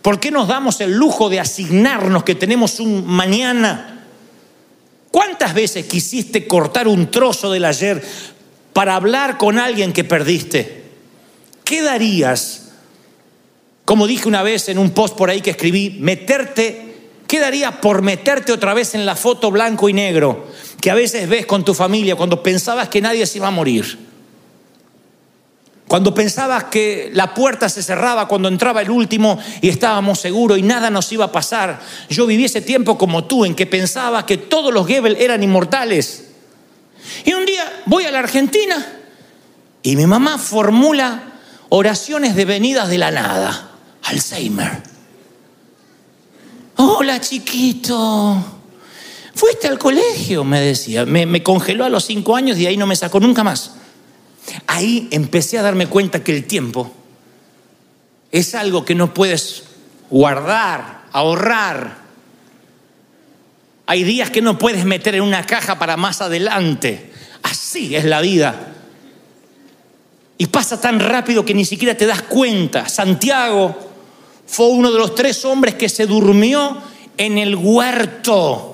¿Por 0.00 0.18
qué 0.18 0.30
nos 0.30 0.48
damos 0.48 0.80
el 0.80 0.94
lujo 0.94 1.28
de 1.28 1.40
asignarnos 1.40 2.24
que 2.24 2.36
tenemos 2.36 2.80
un 2.80 3.06
mañana? 3.06 3.93
¿Cuántas 5.14 5.54
veces 5.54 5.86
quisiste 5.86 6.48
cortar 6.48 6.88
un 6.88 7.08
trozo 7.08 7.52
del 7.52 7.66
ayer 7.66 8.02
para 8.72 8.96
hablar 8.96 9.38
con 9.38 9.60
alguien 9.60 9.92
que 9.92 10.02
perdiste? 10.02 10.82
¿Qué 11.62 11.82
darías 11.82 12.62
como 13.84 14.08
dije 14.08 14.26
una 14.26 14.42
vez 14.42 14.68
en 14.68 14.78
un 14.78 14.90
post 14.90 15.16
por 15.16 15.30
ahí 15.30 15.40
que 15.40 15.50
escribí, 15.50 15.98
meterte, 16.00 16.96
¿qué 17.28 17.38
daría 17.38 17.80
por 17.80 18.02
meterte 18.02 18.50
otra 18.50 18.74
vez 18.74 18.96
en 18.96 19.06
la 19.06 19.14
foto 19.14 19.52
blanco 19.52 19.88
y 19.88 19.92
negro 19.92 20.48
que 20.80 20.90
a 20.90 20.96
veces 20.96 21.28
ves 21.28 21.46
con 21.46 21.64
tu 21.64 21.74
familia 21.74 22.16
cuando 22.16 22.42
pensabas 22.42 22.88
que 22.88 23.00
nadie 23.00 23.24
se 23.24 23.38
iba 23.38 23.46
a 23.46 23.52
morir? 23.52 23.96
Cuando 25.86 26.14
pensabas 26.14 26.64
que 26.64 27.10
la 27.12 27.34
puerta 27.34 27.68
se 27.68 27.82
cerraba 27.82 28.26
cuando 28.26 28.48
entraba 28.48 28.80
el 28.80 28.90
último 28.90 29.38
y 29.60 29.68
estábamos 29.68 30.18
seguros 30.18 30.58
y 30.58 30.62
nada 30.62 30.90
nos 30.90 31.12
iba 31.12 31.26
a 31.26 31.32
pasar. 31.32 31.80
Yo 32.08 32.26
viví 32.26 32.46
ese 32.46 32.62
tiempo 32.62 32.96
como 32.96 33.24
tú 33.24 33.44
en 33.44 33.54
que 33.54 33.66
pensaba 33.66 34.24
que 34.24 34.38
todos 34.38 34.72
los 34.72 34.86
Goebbels 34.86 35.20
eran 35.20 35.42
inmortales. 35.42 36.24
Y 37.24 37.32
un 37.34 37.44
día 37.44 37.82
voy 37.86 38.04
a 38.04 38.10
la 38.10 38.20
Argentina 38.20 38.84
y 39.82 39.96
mi 39.96 40.06
mamá 40.06 40.38
formula 40.38 41.34
oraciones 41.68 42.34
de 42.34 42.44
venidas 42.46 42.88
de 42.88 42.98
la 42.98 43.10
nada. 43.10 43.70
Alzheimer. 44.04 44.82
Hola 46.76 47.20
chiquito. 47.20 48.42
Fuiste 49.34 49.68
al 49.68 49.78
colegio, 49.78 50.44
me 50.44 50.60
decía. 50.60 51.04
Me, 51.04 51.42
congeló 51.42 51.84
a 51.84 51.88
los 51.88 52.04
cinco 52.04 52.36
años 52.36 52.58
y 52.58 52.66
ahí 52.66 52.76
no 52.76 52.86
me 52.86 52.96
sacó 52.96 53.20
nunca 53.20 53.44
más. 53.44 53.72
Ahí 54.66 55.08
empecé 55.10 55.58
a 55.58 55.62
darme 55.62 55.86
cuenta 55.86 56.22
que 56.22 56.34
el 56.34 56.44
tiempo 56.44 56.92
es 58.30 58.54
algo 58.54 58.84
que 58.84 58.94
no 58.94 59.14
puedes 59.14 59.64
guardar, 60.10 61.02
ahorrar. 61.12 61.98
Hay 63.86 64.04
días 64.04 64.30
que 64.30 64.42
no 64.42 64.58
puedes 64.58 64.84
meter 64.84 65.14
en 65.14 65.22
una 65.22 65.46
caja 65.46 65.78
para 65.78 65.96
más 65.96 66.20
adelante. 66.20 67.12
Así 67.42 67.94
es 67.94 68.04
la 68.04 68.20
vida. 68.20 68.72
Y 70.36 70.46
pasa 70.46 70.80
tan 70.80 70.98
rápido 70.98 71.44
que 71.44 71.54
ni 71.54 71.64
siquiera 71.64 71.96
te 71.96 72.06
das 72.06 72.22
cuenta. 72.22 72.88
Santiago 72.88 73.92
fue 74.46 74.68
uno 74.68 74.90
de 74.90 74.98
los 74.98 75.14
tres 75.14 75.44
hombres 75.44 75.74
que 75.74 75.88
se 75.88 76.06
durmió 76.06 76.78
en 77.16 77.38
el 77.38 77.54
huerto. 77.54 78.73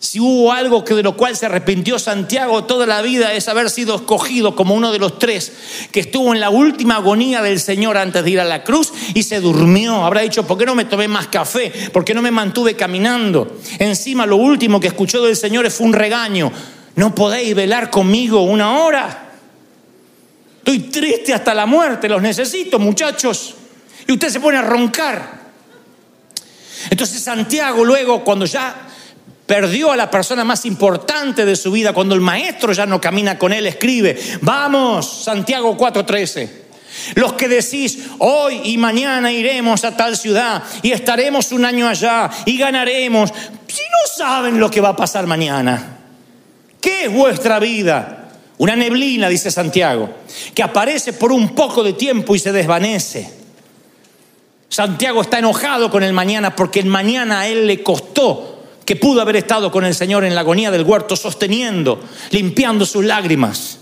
Si 0.00 0.20
hubo 0.20 0.52
algo 0.52 0.84
que 0.84 0.94
de 0.94 1.02
lo 1.02 1.16
cual 1.16 1.36
se 1.36 1.46
arrepintió 1.46 1.98
Santiago 1.98 2.64
toda 2.64 2.86
la 2.86 3.02
vida 3.02 3.32
es 3.32 3.48
haber 3.48 3.68
sido 3.68 3.96
escogido 3.96 4.54
como 4.54 4.74
uno 4.74 4.92
de 4.92 5.00
los 5.00 5.18
tres 5.18 5.52
que 5.90 6.00
estuvo 6.00 6.32
en 6.32 6.38
la 6.38 6.50
última 6.50 6.96
agonía 6.96 7.42
del 7.42 7.58
Señor 7.58 7.96
antes 7.96 8.22
de 8.22 8.30
ir 8.30 8.38
a 8.38 8.44
la 8.44 8.62
cruz 8.62 8.92
y 9.14 9.24
se 9.24 9.40
durmió. 9.40 10.04
Habrá 10.04 10.20
dicho, 10.20 10.46
¿por 10.46 10.56
qué 10.56 10.66
no 10.66 10.76
me 10.76 10.84
tomé 10.84 11.08
más 11.08 11.26
café? 11.26 11.72
¿Por 11.92 12.04
qué 12.04 12.14
no 12.14 12.22
me 12.22 12.30
mantuve 12.30 12.76
caminando? 12.76 13.58
Encima 13.80 14.24
lo 14.24 14.36
último 14.36 14.78
que 14.78 14.86
escuchó 14.86 15.22
del 15.24 15.36
Señor 15.36 15.68
fue 15.70 15.86
un 15.86 15.92
regaño. 15.92 16.52
¿No 16.94 17.12
podéis 17.14 17.54
velar 17.56 17.90
conmigo 17.90 18.42
una 18.42 18.78
hora? 18.78 19.32
Estoy 20.58 20.78
triste 20.90 21.34
hasta 21.34 21.54
la 21.54 21.66
muerte, 21.66 22.08
los 22.08 22.22
necesito, 22.22 22.78
muchachos 22.78 23.54
y 24.08 24.12
usted 24.12 24.30
se 24.30 24.40
pone 24.40 24.56
a 24.56 24.62
roncar. 24.62 25.38
Entonces 26.90 27.22
Santiago 27.22 27.84
luego, 27.84 28.24
cuando 28.24 28.46
ya 28.46 28.87
perdió 29.48 29.90
a 29.90 29.96
la 29.96 30.10
persona 30.10 30.44
más 30.44 30.66
importante 30.66 31.46
de 31.46 31.56
su 31.56 31.72
vida, 31.72 31.94
cuando 31.94 32.14
el 32.14 32.20
maestro 32.20 32.70
ya 32.74 32.84
no 32.84 33.00
camina 33.00 33.38
con 33.38 33.50
él, 33.54 33.66
escribe, 33.66 34.16
vamos, 34.42 35.24
Santiago 35.24 35.74
4:13. 35.74 36.50
Los 37.14 37.32
que 37.32 37.48
decís, 37.48 37.98
hoy 38.18 38.60
y 38.64 38.76
mañana 38.76 39.32
iremos 39.32 39.84
a 39.84 39.96
tal 39.96 40.18
ciudad 40.18 40.62
y 40.82 40.92
estaremos 40.92 41.50
un 41.52 41.64
año 41.64 41.88
allá 41.88 42.28
y 42.44 42.58
ganaremos, 42.58 43.32
si 43.66 43.82
no 43.82 44.24
saben 44.24 44.60
lo 44.60 44.70
que 44.70 44.82
va 44.82 44.90
a 44.90 44.96
pasar 44.96 45.26
mañana, 45.26 45.96
¿qué 46.78 47.04
es 47.04 47.12
vuestra 47.12 47.58
vida? 47.58 48.28
Una 48.58 48.76
neblina, 48.76 49.30
dice 49.30 49.50
Santiago, 49.50 50.10
que 50.54 50.62
aparece 50.62 51.14
por 51.14 51.32
un 51.32 51.54
poco 51.54 51.82
de 51.82 51.94
tiempo 51.94 52.36
y 52.36 52.38
se 52.38 52.52
desvanece. 52.52 53.32
Santiago 54.68 55.22
está 55.22 55.38
enojado 55.38 55.90
con 55.90 56.02
el 56.02 56.12
mañana 56.12 56.54
porque 56.54 56.80
el 56.80 56.86
mañana 56.86 57.40
a 57.40 57.48
él 57.48 57.66
le 57.66 57.82
costó 57.82 58.47
que 58.88 58.96
pudo 58.96 59.20
haber 59.20 59.36
estado 59.36 59.70
con 59.70 59.84
el 59.84 59.94
Señor 59.94 60.24
en 60.24 60.34
la 60.34 60.40
agonía 60.40 60.70
del 60.70 60.82
huerto, 60.82 61.14
sosteniendo, 61.14 62.02
limpiando 62.30 62.86
sus 62.86 63.04
lágrimas. 63.04 63.80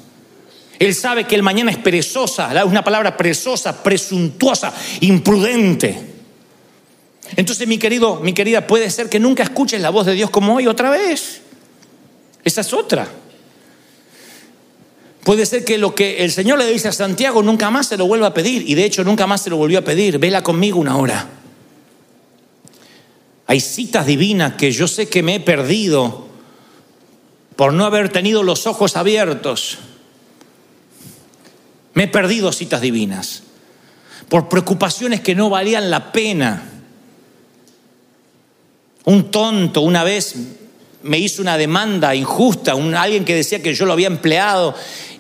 Él 0.81 0.97
sabe 0.97 1.29
que 1.29 1.37
el 1.37 1.45
mañana 1.45 1.71
es 1.71 1.77
perezosa, 1.77 2.53
es 2.53 2.65
una 2.65 2.83
palabra 2.83 3.17
perezosa, 3.17 3.85
presuntuosa, 3.85 4.75
imprudente. 5.03 5.97
Entonces, 7.37 7.69
mi 7.69 7.79
querido, 7.79 8.17
mi 8.17 8.33
querida, 8.33 8.67
puede 8.67 8.91
ser 8.91 9.09
que 9.09 9.21
nunca 9.21 9.45
escuches 9.45 9.81
la 9.81 9.91
voz 9.91 10.07
de 10.07 10.15
Dios 10.15 10.29
como 10.31 10.57
hoy 10.57 10.67
otra 10.67 10.91
vez. 10.91 11.41
Esa 12.43 12.63
es 12.63 12.73
otra. 12.73 13.07
Puede 15.23 15.47
ser 15.47 15.65
que 15.65 15.79
lo 15.79 15.95
que 15.95 16.25
el 16.25 16.33
Señor 16.33 16.59
le 16.59 16.67
dice 16.67 16.89
a 16.89 16.93
Santiago 16.93 17.45
nunca 17.45 17.71
más 17.71 17.87
se 17.87 17.97
lo 17.97 18.09
vuelva 18.09 18.27
a 18.27 18.35
pedir. 18.35 18.69
Y 18.69 18.75
de 18.75 18.85
hecho 18.85 19.05
nunca 19.05 19.29
más 19.29 19.41
se 19.41 19.51
lo 19.51 19.57
volvió 19.57 19.79
a 19.79 19.83
pedir. 19.83 20.19
Vela 20.19 20.43
conmigo 20.43 20.81
una 20.81 20.97
hora. 20.97 21.29
Hay 23.47 23.61
citas 23.61 24.07
divinas 24.07 24.55
que 24.55 24.73
yo 24.73 24.89
sé 24.89 25.09
que 25.09 25.23
me 25.23 25.37
he 25.37 25.41
perdido 25.41 26.27
por 27.55 27.73
no 27.73 27.85
haber 27.85 28.11
tenido 28.11 28.43
los 28.43 28.67
ojos 28.67 28.97
abiertos. 28.97 29.79
Me 31.95 32.05
he 32.05 32.09
perdido 32.09 32.53
citas 32.53 32.81
divinas 32.81 33.43
por 34.29 34.49
preocupaciones 34.49 35.21
que 35.21 35.35
no 35.35 35.49
valían 35.49 35.91
la 35.91 36.13
pena. 36.13 36.63
Un 39.05 39.31
tonto 39.31 39.83
una 39.83 40.03
vez 40.03 40.35
me 41.03 41.19
hizo 41.19 41.41
una 41.41 41.57
demanda 41.57 42.15
injusta, 42.15 42.73
alguien 42.73 43.25
que 43.25 43.35
decía 43.35 43.63
que 43.63 43.75
yo 43.75 43.87
lo 43.87 43.93
había 43.93 44.09
empleado 44.09 44.75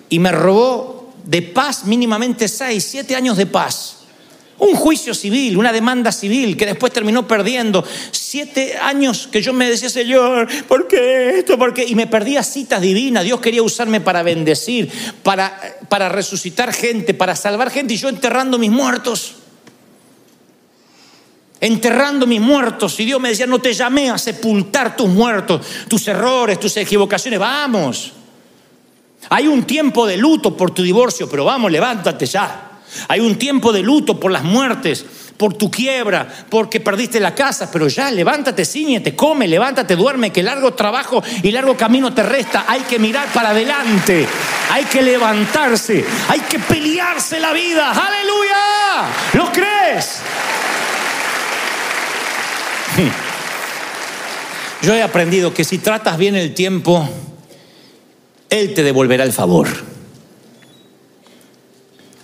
y 0.08 0.18
me 0.18 0.32
robó 0.32 1.14
de 1.24 1.42
paz 1.42 1.84
mínimamente 1.84 2.48
seis, 2.48 2.84
siete 2.84 3.14
años 3.14 3.36
de 3.36 3.46
paz. 3.46 3.98
Un 4.58 4.74
juicio 4.74 5.12
civil, 5.12 5.58
una 5.58 5.70
demanda 5.70 6.10
civil 6.10 6.56
que 6.56 6.64
después 6.64 6.90
terminó 6.90 7.28
perdiendo. 7.28 7.84
Siete 8.10 8.76
años 8.78 9.28
que 9.30 9.42
yo 9.42 9.52
me 9.52 9.68
decía, 9.68 9.90
Señor, 9.90 10.48
¿por 10.66 10.88
qué 10.88 11.38
esto? 11.38 11.58
¿Por 11.58 11.74
qué? 11.74 11.84
Y 11.84 11.94
me 11.94 12.06
perdía 12.06 12.42
citas 12.42 12.80
divinas. 12.80 13.24
Dios 13.24 13.40
quería 13.40 13.62
usarme 13.62 14.00
para 14.00 14.22
bendecir, 14.22 14.90
para, 15.22 15.60
para 15.90 16.08
resucitar 16.08 16.72
gente, 16.72 17.12
para 17.12 17.36
salvar 17.36 17.70
gente. 17.70 17.94
Y 17.94 17.96
yo 17.98 18.08
enterrando 18.08 18.58
mis 18.58 18.70
muertos. 18.70 19.34
Enterrando 21.60 22.26
mis 22.26 22.40
muertos. 22.40 22.98
Y 22.98 23.04
Dios 23.04 23.20
me 23.20 23.28
decía, 23.28 23.46
no 23.46 23.58
te 23.58 23.74
llamé 23.74 24.08
a 24.08 24.16
sepultar 24.16 24.96
tus 24.96 25.08
muertos, 25.08 25.66
tus 25.86 26.08
errores, 26.08 26.58
tus 26.58 26.74
equivocaciones. 26.78 27.38
Vamos. 27.38 28.12
Hay 29.28 29.48
un 29.48 29.64
tiempo 29.64 30.06
de 30.06 30.16
luto 30.16 30.56
por 30.56 30.70
tu 30.70 30.82
divorcio, 30.82 31.28
pero 31.28 31.44
vamos, 31.44 31.70
levántate 31.70 32.24
ya. 32.24 32.75
Hay 33.08 33.20
un 33.20 33.36
tiempo 33.36 33.72
de 33.72 33.82
luto 33.82 34.18
por 34.20 34.30
las 34.30 34.44
muertes, 34.44 35.04
por 35.36 35.54
tu 35.54 35.70
quiebra, 35.70 36.26
porque 36.48 36.80
perdiste 36.80 37.20
la 37.20 37.34
casa, 37.34 37.70
pero 37.70 37.88
ya 37.88 38.10
levántate, 38.10 38.64
ciñete, 38.64 39.14
come, 39.14 39.46
levántate, 39.46 39.96
duerme, 39.96 40.32
que 40.32 40.42
largo 40.42 40.74
trabajo 40.74 41.22
y 41.42 41.50
largo 41.52 41.76
camino 41.76 42.12
te 42.14 42.22
resta. 42.22 42.64
Hay 42.68 42.80
que 42.82 42.98
mirar 42.98 43.28
para 43.32 43.50
adelante, 43.50 44.26
hay 44.70 44.84
que 44.84 45.02
levantarse, 45.02 46.04
hay 46.28 46.40
que 46.40 46.58
pelearse 46.58 47.38
la 47.40 47.52
vida. 47.52 47.90
Aleluya. 47.90 49.08
¿Lo 49.34 49.52
crees? 49.52 50.20
Yo 54.82 54.94
he 54.94 55.02
aprendido 55.02 55.52
que 55.52 55.64
si 55.64 55.78
tratas 55.78 56.16
bien 56.18 56.36
el 56.36 56.54
tiempo, 56.54 57.08
él 58.50 58.74
te 58.74 58.82
devolverá 58.82 59.24
el 59.24 59.32
favor. 59.32 59.68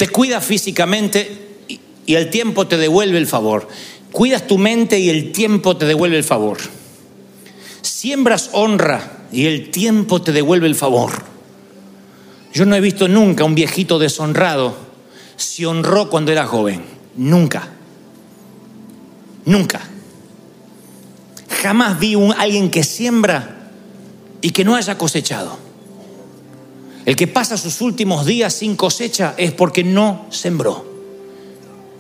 Te 0.02 0.08
cuidas 0.08 0.44
físicamente 0.44 1.60
y, 1.68 2.14
el 2.16 2.28
tiempo 2.28 2.66
te 2.66 2.76
devuelve 2.76 3.18
el 3.18 3.28
favor. 3.28 3.68
Cuidas 4.10 4.48
tu 4.48 4.58
mente 4.58 4.98
y 4.98 5.08
el 5.10 5.30
tiempo 5.30 5.76
te 5.76 5.86
devuelve 5.86 6.16
el 6.16 6.24
favor. 6.24 6.58
Siembras 7.82 8.50
honra 8.52 9.28
y 9.30 9.46
el 9.46 9.70
tiempo 9.70 10.20
te 10.20 10.32
devuelve 10.32 10.66
el 10.66 10.74
favor. 10.74 11.12
Yo 12.52 12.66
no 12.66 12.74
he 12.74 12.80
visto 12.80 13.06
nunca 13.06 13.44
un 13.44 13.54
viejito 13.54 14.00
deshonrado 14.00 14.74
se 15.36 15.66
honró 15.66 16.10
cuando 16.10 16.32
era 16.32 16.48
joven. 16.48 16.82
Nunca. 17.14 17.68
Nunca. 19.44 19.82
Jamás 21.62 22.00
vi 22.00 22.16
un, 22.16 22.34
alguien 22.36 22.72
que 22.72 22.82
siembra 22.82 23.70
y 24.40 24.50
que 24.50 24.64
no 24.64 24.74
haya 24.74 24.98
cosechado. 24.98 25.56
El 27.04 27.16
que 27.16 27.26
pasa 27.26 27.56
sus 27.56 27.80
últimos 27.80 28.26
días 28.26 28.54
sin 28.54 28.76
cosecha 28.76 29.34
es 29.36 29.52
porque 29.52 29.82
no 29.82 30.26
sembró, 30.30 30.84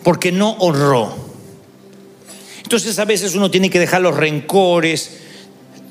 porque 0.04 0.30
no 0.30 0.52
honró. 0.60 1.12
Entonces 2.62 2.98
a 2.98 3.04
veces 3.04 3.34
uno 3.34 3.50
tiene 3.50 3.68
que 3.68 3.80
dejar 3.80 4.00
los 4.00 4.16
rencores, 4.16 5.18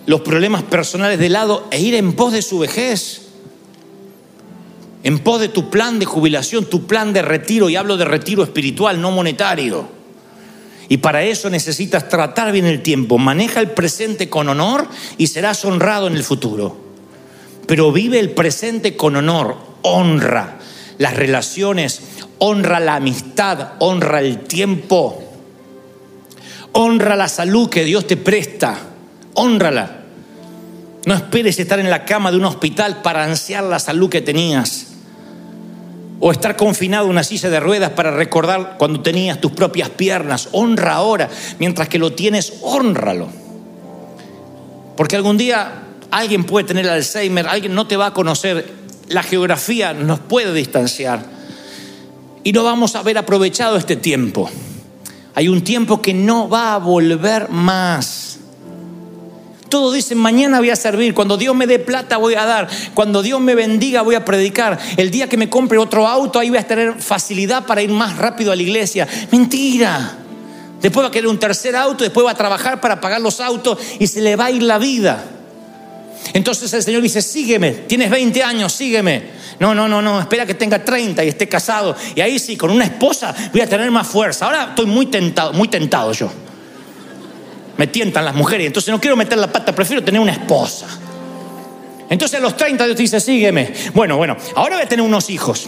los 0.06 0.22
problemas 0.22 0.64
personales 0.64 1.20
de 1.20 1.30
lado 1.30 1.68
e 1.72 1.80
ir 1.80 1.96
en 1.96 2.14
pos 2.14 2.32
de 2.32 2.42
su 2.42 2.60
vejez, 2.60 3.24
en 5.04 5.20
pos 5.20 5.42
de 5.42 5.50
tu 5.50 5.70
plan 5.70 6.00
de 6.00 6.06
jubilación, 6.06 6.66
tu 6.66 6.88
plan 6.88 7.12
de 7.12 7.22
retiro, 7.22 7.70
y 7.70 7.76
hablo 7.76 7.98
de 7.98 8.06
retiro 8.06 8.44
espiritual, 8.44 9.02
no 9.02 9.12
monetario. 9.12 9.88
Y 10.88 10.98
para 10.98 11.24
eso 11.24 11.50
necesitas 11.50 12.10
tratar 12.10 12.52
bien 12.52 12.66
el 12.66 12.82
tiempo, 12.82 13.18
maneja 13.18 13.60
el 13.60 13.72
presente 13.72 14.30
con 14.30 14.50
honor 14.50 14.88
y 15.18 15.28
serás 15.28 15.64
honrado 15.66 16.08
en 16.08 16.16
el 16.16 16.24
futuro. 16.24 16.81
Pero 17.72 17.94
vive 17.94 18.20
el 18.20 18.32
presente 18.32 18.98
con 18.98 19.16
honor, 19.16 19.56
honra 19.84 20.58
las 20.98 21.16
relaciones, 21.16 22.02
honra 22.38 22.82
la 22.82 22.96
amistad, 22.96 23.76
honra 23.80 24.20
el 24.20 24.40
tiempo, 24.40 25.24
honra 26.74 27.16
la 27.16 27.30
salud 27.30 27.70
que 27.70 27.86
Dios 27.86 28.08
te 28.08 28.18
presta, 28.18 28.78
honrala. 29.36 30.02
No 31.06 31.14
esperes 31.14 31.58
estar 31.60 31.80
en 31.80 31.90
la 31.90 32.04
cama 32.04 32.30
de 32.30 32.36
un 32.36 32.44
hospital 32.44 33.02
para 33.02 33.24
ansiar 33.24 33.64
la 33.64 33.80
salud 33.80 34.10
que 34.10 34.20
tenías. 34.20 34.88
O 36.20 36.34
estar 36.34 36.58
confinado 36.58 37.06
en 37.06 37.12
una 37.12 37.24
silla 37.24 37.50
de 37.50 37.62
ruedas 37.62 37.92
para 37.92 38.12
recordar 38.12 38.76
cuando 38.80 39.00
tenías 39.00 39.40
tus 39.40 39.54
propias 39.54 39.92
piernas. 39.92 40.50
Honra 40.52 40.96
ahora. 40.96 41.30
Mientras 41.58 41.88
que 41.88 42.00
lo 42.00 42.12
tienes, 42.12 42.52
honralo. 42.64 43.30
Porque 44.98 45.16
algún 45.16 45.38
día 45.38 45.81
alguien 46.12 46.44
puede 46.44 46.68
tener 46.68 46.88
Alzheimer, 46.88 47.48
alguien 47.48 47.74
no 47.74 47.88
te 47.88 47.98
va 47.98 48.08
a 48.08 48.14
conocer. 48.14 48.82
La 49.08 49.24
geografía 49.24 49.94
nos 49.94 50.20
puede 50.20 50.54
distanciar. 50.54 51.24
Y 52.44 52.54
no 52.54 52.64
vamos 52.64 52.96
a 52.96 53.00
haber 53.00 53.18
aprovechado 53.18 53.78
este 53.78 53.96
tiempo. 53.96 54.50
Hay 55.34 55.48
un 55.48 55.64
tiempo 55.64 56.02
que 56.02 56.14
no 56.14 56.50
va 56.50 56.76
a 56.76 56.78
volver 56.78 57.50
más. 57.50 58.40
Todos 59.70 59.94
dicen, 59.94 60.18
mañana 60.18 60.60
voy 60.60 60.70
a 60.70 60.76
servir, 60.76 61.14
cuando 61.14 61.38
Dios 61.38 61.56
me 61.56 61.66
dé 61.66 61.80
plata 61.80 62.18
voy 62.18 62.36
a 62.36 62.46
dar, 62.46 62.68
cuando 62.94 63.22
Dios 63.22 63.40
me 63.40 63.56
bendiga 63.56 64.02
voy 64.02 64.16
a 64.16 64.26
predicar, 64.26 64.78
el 64.98 65.12
día 65.12 65.30
que 65.30 65.38
me 65.38 65.50
compre 65.50 65.78
otro 65.78 66.10
auto 66.10 66.40
ahí 66.40 66.50
voy 66.50 66.60
a 66.60 66.68
tener 66.68 66.96
facilidad 67.02 67.66
para 67.66 67.82
ir 67.82 67.90
más 67.90 68.18
rápido 68.18 68.52
a 68.52 68.56
la 68.58 68.62
iglesia. 68.62 69.08
Mentira. 69.32 70.18
Después 70.82 71.06
va 71.06 71.08
a 71.08 71.12
querer 71.12 71.30
un 71.30 71.40
tercer 71.40 71.76
auto, 71.78 72.04
después 72.04 72.26
va 72.26 72.32
a 72.32 72.36
trabajar 72.36 72.82
para 72.82 73.00
pagar 73.00 73.22
los 73.22 73.40
autos 73.40 73.78
y 73.98 74.08
se 74.08 74.20
le 74.20 74.36
va 74.36 74.46
a 74.46 74.52
ir 74.52 74.64
la 74.64 74.78
vida. 74.78 75.41
Entonces 76.34 76.72
el 76.74 76.84
Señor 76.84 77.02
dice, 77.02 77.22
sígueme, 77.22 77.72
tienes 77.72 78.10
20 78.10 78.44
años, 78.44 78.74
sígueme. 78.74 79.42
No, 79.60 79.76
no, 79.76 79.88
no, 79.88 80.02
no, 80.02 80.20
espera 80.20 80.46
que 80.46 80.54
tenga 80.54 80.84
30 80.84 81.24
y 81.24 81.28
esté 81.28 81.48
casado. 81.48 81.96
Y 82.16 82.22
ahí 82.22 82.40
sí, 82.40 82.56
con 82.58 82.72
una 82.72 82.86
esposa 82.86 83.36
voy 83.52 83.62
a 83.62 83.68
tener 83.68 83.90
más 83.92 84.08
fuerza. 84.08 84.46
Ahora 84.46 84.68
estoy 84.70 84.86
muy 84.86 85.08
tentado, 85.08 85.54
muy 85.54 85.68
tentado 85.68 86.14
yo 86.14 86.32
me 87.82 87.88
tientan 87.88 88.24
las 88.24 88.36
mujeres, 88.36 88.68
entonces 88.68 88.92
no 88.92 89.02
quiero 89.02 89.16
meter 89.16 89.40
la 89.40 89.52
pata, 89.52 89.74
prefiero 89.74 90.04
tener 90.04 90.22
una 90.22 90.34
esposa. 90.34 90.86
Entonces 92.12 92.40
a 92.40 92.42
los 92.44 92.56
30 92.56 92.86
Dios 92.86 92.96
te 92.96 93.02
dice, 93.02 93.20
sígueme. 93.20 93.74
Bueno, 93.96 94.18
bueno, 94.18 94.38
ahora 94.56 94.76
voy 94.76 94.86
a 94.86 94.88
tener 94.88 95.04
unos 95.04 95.32
hijos, 95.32 95.68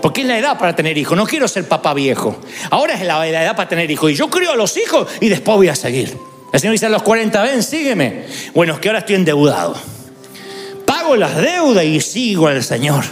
porque 0.00 0.22
es 0.22 0.26
la 0.26 0.36
edad 0.36 0.58
para 0.58 0.74
tener 0.74 0.98
hijos, 0.98 1.16
no 1.16 1.24
quiero 1.24 1.46
ser 1.46 1.68
papá 1.68 1.94
viejo. 1.94 2.36
Ahora 2.70 2.94
es 2.94 3.02
la, 3.02 3.24
edad 3.28 3.54
para 3.54 3.68
tener 3.68 3.88
hijos 3.88 4.10
y 4.10 4.14
yo 4.14 4.28
crío 4.28 4.50
a 4.50 4.56
los 4.56 4.76
hijos 4.76 5.06
y 5.20 5.28
después 5.28 5.56
voy 5.56 5.68
a 5.68 5.76
seguir. 5.76 6.16
El 6.52 6.60
Señor 6.60 6.72
dice 6.72 6.86
a 6.86 6.90
los 6.90 7.02
40, 7.02 7.42
ven, 7.42 7.62
sígueme. 7.62 8.26
Bueno, 8.54 8.74
es 8.74 8.78
que 8.78 8.88
ahora 8.88 8.98
estoy 8.98 9.14
endeudado. 9.14 9.74
Pago 10.86 11.16
las 11.16 11.36
deudas 11.36 11.84
y 11.84 12.00
sigo 12.00 12.46
al 12.46 12.62
Señor. 12.62 13.04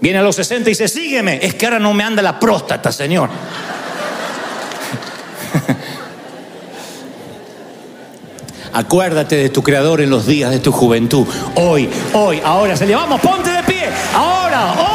Viene 0.00 0.18
a 0.18 0.22
los 0.22 0.36
60 0.36 0.68
y 0.68 0.72
dice, 0.72 0.86
sígueme. 0.86 1.40
Es 1.42 1.54
que 1.54 1.64
ahora 1.64 1.78
no 1.78 1.94
me 1.94 2.04
anda 2.04 2.20
la 2.20 2.38
próstata, 2.38 2.92
Señor. 2.92 3.30
Acuérdate 8.74 9.36
de 9.36 9.48
tu 9.48 9.62
Creador 9.62 10.02
en 10.02 10.10
los 10.10 10.26
días 10.26 10.50
de 10.50 10.58
tu 10.58 10.70
juventud. 10.70 11.26
Hoy, 11.54 11.88
hoy, 12.12 12.42
ahora. 12.44 12.76
Se 12.76 12.86
le 12.86 12.94
vamos, 12.94 13.22
ponte 13.22 13.48
de 13.48 13.62
pie. 13.62 13.88
Ahora, 14.14 14.72
hoy. 14.72 14.93